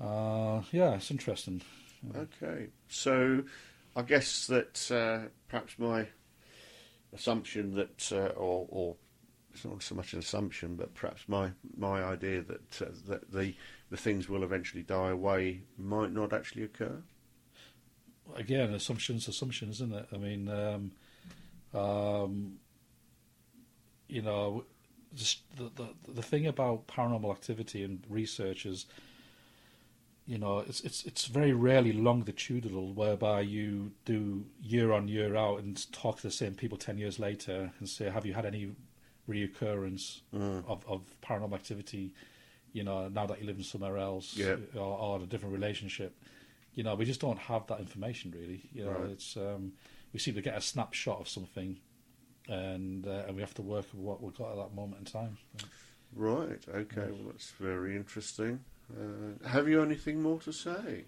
uh, 0.01 0.63
yeah, 0.73 0.97
it's 0.97 1.11
interesting. 1.11 1.63
okay. 2.15 2.67
So, 2.89 3.45
I 3.95 4.03
guess 4.03 4.47
that 4.49 4.91
uh, 4.91 5.29
perhaps 5.49 5.79
my 5.79 6.09
assumption 7.15 7.75
that, 7.77 8.13
uh, 8.13 8.33
or, 8.37 8.67
or 8.69 8.97
it's 9.53 9.65
not 9.65 9.83
so 9.83 9.95
much 9.95 10.13
an 10.13 10.19
assumption, 10.19 10.77
but 10.77 10.95
perhaps 10.95 11.29
my 11.29 11.51
my 11.77 12.03
idea 12.03 12.43
that 12.43 12.83
uh, 12.83 12.91
that 13.07 13.31
the 13.33 13.55
the 13.91 13.97
things 13.97 14.29
will 14.29 14.43
eventually 14.43 14.83
die 14.83 15.11
away 15.11 15.63
might 15.77 16.13
not 16.13 16.33
actually 16.33 16.63
occur. 16.63 17.03
Again, 18.37 18.73
assumptions, 18.75 19.29
assumptions, 19.29 19.77
isn't 19.77 19.95
it? 19.95 20.07
I 20.13 20.17
mean, 20.17 20.49
um, 20.49 20.91
um, 21.79 22.59
you 24.09 24.23
know, 24.23 24.65
just 25.15 25.41
the, 25.57 25.71
the 25.77 25.89
the 26.13 26.23
thing 26.23 26.47
about 26.47 26.87
paranormal 26.87 27.31
activity 27.31 27.83
and 27.85 28.03
research 28.09 28.67
is, 28.67 28.87
you 30.27 30.39
know, 30.39 30.59
it's 30.61 30.81
it's 30.83 31.05
it's 31.05 31.27
very 31.27 31.53
rarely 31.53 31.93
longitudinal, 31.93 32.93
whereby 32.93 33.41
you 33.41 33.93
do 34.05 34.45
year 34.63 34.93
on 34.93 35.09
year 35.09 35.37
out 35.37 35.61
and 35.61 35.91
talk 35.93 36.17
to 36.17 36.23
the 36.23 36.31
same 36.31 36.55
people 36.55 36.79
ten 36.79 36.99
years 36.99 37.19
later 37.19 37.73
and 37.79 37.89
say, 37.89 38.09
have 38.11 38.27
you 38.27 38.35
had 38.35 38.47
any 38.47 38.71
reoccurrence 39.29 40.21
Mm. 40.35 40.65
of 40.67 40.85
of 40.89 41.03
paranormal 41.23 41.55
activity? 41.55 42.13
You 42.73 42.85
know, 42.85 43.09
now 43.09 43.27
that 43.27 43.41
you 43.41 43.47
live 43.47 43.57
in 43.59 43.65
somewhere 43.65 43.99
else, 43.99 44.37
Yeah. 44.37 44.55
or, 44.77 44.97
or 44.99 45.17
a 45.21 45.27
different 45.27 45.53
relationship, 45.53 46.15
you 46.75 46.83
know, 46.83 46.95
we 46.95 47.05
just 47.05 47.21
don't 47.21 47.39
have 47.39 47.67
that 47.69 47.81
information 47.81 48.31
really. 48.37 48.63
You 48.73 48.85
know, 48.85 48.93
Right. 48.93 49.11
it's 49.11 49.37
um, 49.37 49.73
we 50.13 50.19
seem 50.19 50.35
to 50.35 50.43
get 50.43 50.57
a 50.57 50.61
snapshot 50.61 51.21
of 51.21 51.29
something, 51.29 51.79
and 52.49 53.07
uh, 53.07 53.25
and 53.27 53.35
we 53.37 53.43
have 53.43 53.55
to 53.55 53.63
work 53.63 53.87
with 53.93 53.95
what 54.03 54.23
we've 54.23 54.35
got 54.35 54.51
at 54.53 54.57
that 54.57 54.75
moment 54.75 55.01
in 55.01 55.05
time. 55.07 55.39
Right. 56.15 56.61
Okay. 56.69 57.09
Well, 57.11 57.33
that's 57.33 57.51
very 57.53 57.97
interesting. 57.97 58.61
Uh, 58.93 59.47
have 59.49 59.69
you 59.69 59.83
anything 59.83 60.21
more 60.23 60.41
to 60.41 60.53
say? 60.53 61.05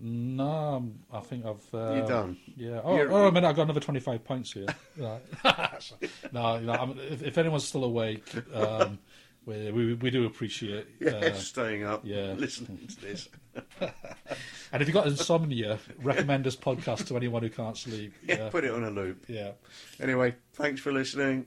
No, 0.00 0.48
um, 0.48 1.00
I 1.12 1.20
think 1.20 1.44
I've. 1.44 1.74
Uh, 1.74 1.94
You're 1.96 2.06
done. 2.06 2.36
Yeah. 2.56 2.80
Oh, 2.82 2.96
You're- 2.96 3.12
oh, 3.12 3.26
I 3.26 3.30
mean, 3.30 3.44
I've 3.44 3.54
got 3.56 3.62
another 3.64 3.80
twenty-five 3.80 4.24
points 4.24 4.52
here. 4.52 4.66
right. 4.96 5.20
no, 6.32 6.56
you 6.56 6.66
know, 6.66 6.72
I'm, 6.72 6.98
if, 6.98 7.22
if 7.22 7.36
anyone's 7.38 7.64
still 7.64 7.84
awake, 7.84 8.24
um, 8.54 8.98
we, 9.46 9.72
we 9.72 9.94
we 9.94 10.10
do 10.10 10.26
appreciate. 10.26 10.86
Yeah, 11.00 11.12
Uh, 11.12 11.32
staying 11.34 11.84
up, 11.84 12.02
yeah. 12.04 12.34
listening 12.36 12.86
to 12.86 13.00
this. 13.00 13.28
and 13.80 14.80
if 14.80 14.86
you've 14.88 14.94
got 14.94 15.06
insomnia, 15.06 15.78
recommend 16.02 16.44
this 16.44 16.56
podcast 16.56 17.06
to 17.08 17.16
anyone 17.16 17.42
who 17.42 17.50
can't 17.50 17.76
sleep. 17.76 18.14
Yeah, 18.26 18.36
Yeah. 18.36 18.48
put 18.50 18.64
it 18.64 18.70
on 18.72 18.84
a 18.84 18.90
loop. 18.90 19.24
Yeah. 19.28 19.52
Anyway, 20.00 20.34
thanks 20.54 20.80
for 20.80 20.92
listening. 20.92 21.46